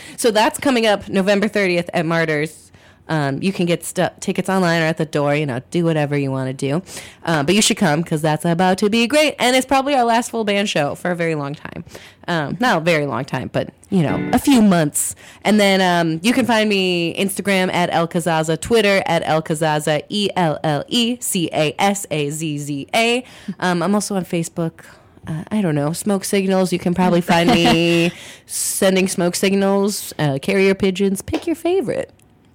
so 0.16 0.30
that's 0.30 0.58
coming 0.58 0.86
up 0.86 1.08
November 1.08 1.48
30th 1.48 1.88
at 1.94 2.06
Martyrs. 2.06 2.65
Um, 3.08 3.42
you 3.42 3.52
can 3.52 3.66
get 3.66 3.84
stu- 3.84 4.08
tickets 4.20 4.48
online 4.48 4.82
or 4.82 4.86
at 4.86 4.96
the 4.96 5.06
door. 5.06 5.34
You 5.34 5.46
know, 5.46 5.60
do 5.70 5.84
whatever 5.84 6.16
you 6.16 6.30
want 6.30 6.48
to 6.48 6.52
do. 6.54 6.82
Um, 7.24 7.46
but 7.46 7.54
you 7.54 7.62
should 7.62 7.76
come 7.76 8.02
because 8.02 8.22
that's 8.22 8.44
about 8.44 8.78
to 8.78 8.90
be 8.90 9.06
great, 9.06 9.34
and 9.38 9.54
it's 9.56 9.66
probably 9.66 9.94
our 9.94 10.04
last 10.04 10.30
full 10.30 10.44
band 10.44 10.68
show 10.68 10.94
for 10.94 11.10
a 11.10 11.16
very 11.16 11.34
long 11.34 11.54
time. 11.54 11.84
Um, 12.28 12.56
not 12.58 12.78
a 12.78 12.80
very 12.80 13.06
long 13.06 13.24
time, 13.24 13.50
but 13.52 13.72
you 13.90 14.02
know, 14.02 14.30
a 14.32 14.38
few 14.38 14.60
months. 14.60 15.14
And 15.42 15.60
then 15.60 15.80
um, 15.80 16.20
you 16.22 16.32
can 16.32 16.44
find 16.44 16.68
me 16.68 17.14
Instagram 17.14 17.72
at 17.72 17.88
Elle 17.92 18.08
Casazza, 18.08 18.60
Twitter 18.60 19.02
at 19.06 19.22
Elle 19.24 19.42
Casazza, 19.42 20.02
E 20.08 20.28
L 20.34 20.58
L 20.64 20.84
E 20.88 21.18
C 21.20 21.48
A 21.52 21.74
S 21.78 22.06
A 22.10 22.30
Z 22.30 22.58
Z 22.58 22.88
A. 22.94 23.24
Um, 23.60 23.82
I'm 23.82 23.94
also 23.94 24.16
on 24.16 24.24
Facebook. 24.24 24.84
Uh, 25.28 25.42
I 25.50 25.60
don't 25.60 25.74
know, 25.74 25.92
smoke 25.92 26.24
signals. 26.24 26.72
You 26.72 26.78
can 26.78 26.94
probably 26.94 27.20
find 27.20 27.50
me 27.50 28.12
sending 28.46 29.08
smoke 29.08 29.34
signals, 29.34 30.12
uh, 30.20 30.38
carrier 30.40 30.74
pigeons. 30.74 31.20
Pick 31.20 31.46
your 31.48 31.56
favorite. 31.56 32.12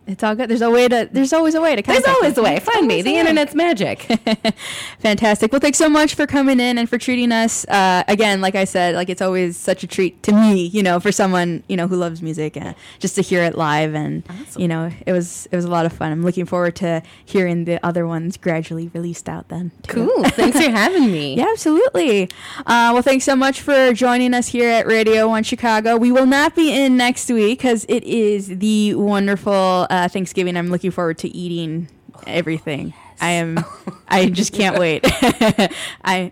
It's 0.07 0.23
all 0.23 0.35
good. 0.35 0.49
There's 0.49 0.61
a 0.61 0.69
way 0.69 0.87
to. 0.87 1.07
There's 1.11 1.31
always 1.31 1.53
a 1.55 1.61
way 1.61 1.75
to. 1.75 1.81
There's 1.81 2.03
always 2.05 2.33
us. 2.33 2.37
a 2.37 2.43
way. 2.43 2.59
Find 2.59 2.87
me. 2.87 3.01
The 3.01 3.13
way. 3.13 3.19
internet's 3.19 3.53
magic. 3.55 4.01
Fantastic. 4.99 5.51
Well, 5.51 5.59
thanks 5.61 5.77
so 5.77 5.89
much 5.89 6.15
for 6.15 6.27
coming 6.27 6.59
in 6.59 6.77
and 6.77 6.89
for 6.89 6.97
treating 6.97 7.31
us. 7.31 7.65
Uh, 7.67 8.03
again, 8.07 8.41
like 8.41 8.55
I 8.55 8.65
said, 8.65 8.95
like 8.95 9.09
it's 9.09 9.21
always 9.21 9.57
such 9.57 9.83
a 9.83 9.87
treat 9.87 10.21
to 10.23 10.31
me, 10.33 10.65
you 10.65 10.83
know, 10.83 10.99
for 10.99 11.11
someone 11.11 11.63
you 11.67 11.77
know 11.77 11.87
who 11.87 11.95
loves 11.95 12.21
music, 12.21 12.57
and 12.57 12.75
just 12.99 13.15
to 13.15 13.21
hear 13.21 13.43
it 13.43 13.55
live, 13.57 13.93
and 13.93 14.23
Awesome. 14.29 14.61
you 14.61 14.67
know, 14.67 14.91
it 15.05 15.11
was 15.11 15.47
it 15.51 15.55
was 15.55 15.65
a 15.65 15.69
lot 15.69 15.85
of 15.85 15.93
fun. 15.93 16.11
I'm 16.11 16.23
looking 16.23 16.45
forward 16.45 16.75
to 16.77 17.01
hearing 17.23 17.65
the 17.65 17.83
other 17.85 18.07
ones 18.07 18.37
gradually 18.37 18.89
released 18.93 19.29
out. 19.29 19.47
Then, 19.49 19.71
too. 19.83 20.07
cool. 20.07 20.23
Thanks 20.31 20.59
for 20.59 20.71
having 20.71 21.11
me. 21.11 21.35
Yeah, 21.35 21.47
absolutely. 21.51 22.23
Uh, 22.59 22.91
well, 22.93 23.01
thanks 23.01 23.25
so 23.25 23.35
much 23.35 23.61
for 23.61 23.93
joining 23.93 24.33
us 24.33 24.47
here 24.47 24.69
at 24.69 24.87
Radio 24.87 25.27
One 25.27 25.43
Chicago. 25.43 25.97
We 25.97 26.11
will 26.11 26.25
not 26.25 26.55
be 26.55 26.71
in 26.71 26.97
next 26.97 27.29
week 27.29 27.59
because 27.59 27.85
it 27.87 28.03
is 28.03 28.47
the 28.47 28.95
wonderful 28.95 29.87
uh, 29.91 30.07
Thanksgiving. 30.07 30.57
I'm 30.57 30.69
looking 30.69 30.89
forward 30.89 31.19
to 31.19 31.27
eating 31.29 31.89
everything. 32.25 32.93
I 33.19 33.31
am. 33.31 33.63
I 34.07 34.29
just 34.29 34.53
can't 34.53 34.79
wait. 34.79 35.03
I. 36.03 36.31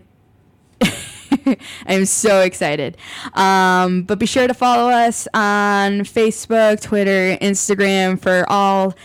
I 1.46 1.94
am 1.94 2.06
so 2.06 2.42
excited. 2.42 2.98
Um, 3.34 4.04
but 4.04 4.20
be 4.20 4.26
sure 4.26 4.48
to 4.48 4.54
follow 4.54 4.90
us 4.90 5.28
on 5.34 6.02
Facebook, 6.02 6.82
Twitter, 6.82 7.38
Instagram 7.38 8.20
for 8.20 8.46
all 8.50 8.96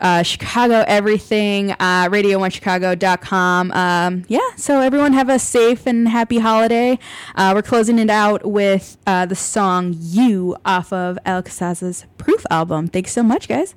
uh, 0.00 0.22
Chicago 0.22 0.84
everything, 0.86 1.72
uh, 1.72 2.08
radio1chicago.com. 2.08 3.72
Um, 3.72 4.24
yeah, 4.28 4.38
so 4.56 4.80
everyone 4.80 5.12
have 5.12 5.28
a 5.28 5.38
safe 5.38 5.86
and 5.86 6.08
happy 6.08 6.38
holiday. 6.38 6.98
Uh, 7.34 7.52
we're 7.54 7.62
closing 7.62 7.98
it 7.98 8.10
out 8.10 8.44
with 8.44 8.96
uh, 9.06 9.26
the 9.26 9.36
song 9.36 9.94
You 9.98 10.56
off 10.64 10.92
of 10.92 11.18
Elle 11.24 11.42
Casazza's 11.42 12.06
Proof 12.18 12.44
album. 12.50 12.88
Thanks 12.88 13.12
so 13.12 13.22
much, 13.22 13.48
guys. 13.48 13.74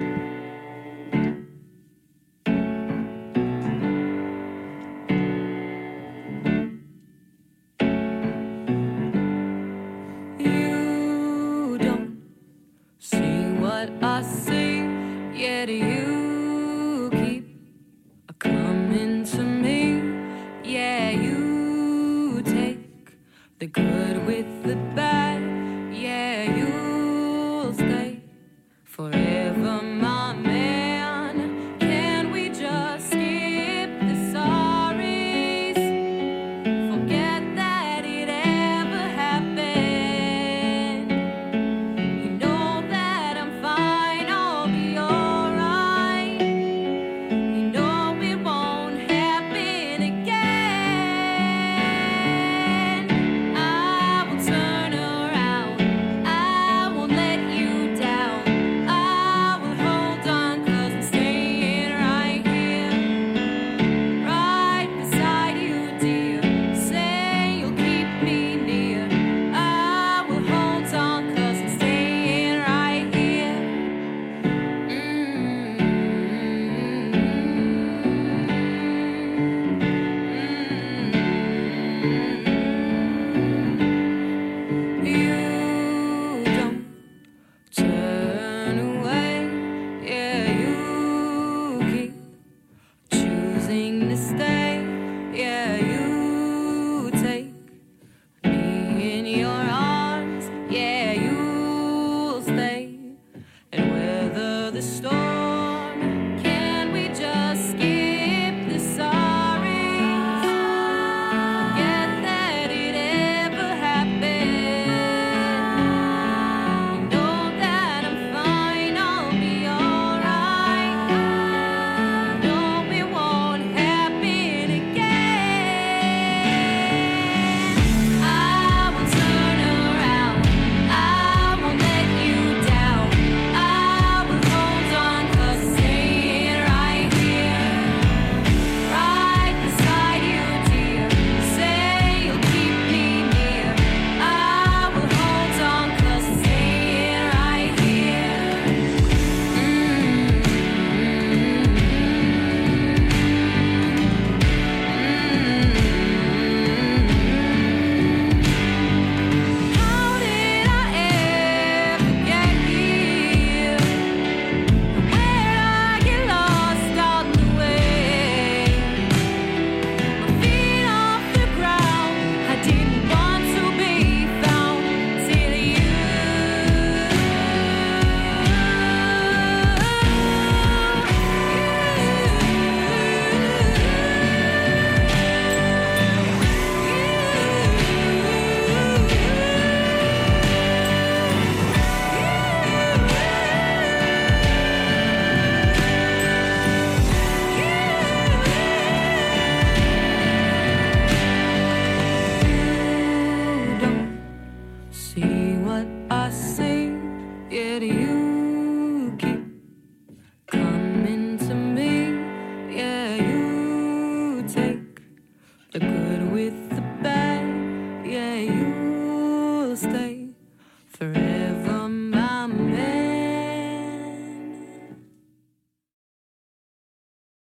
You 0.00 0.31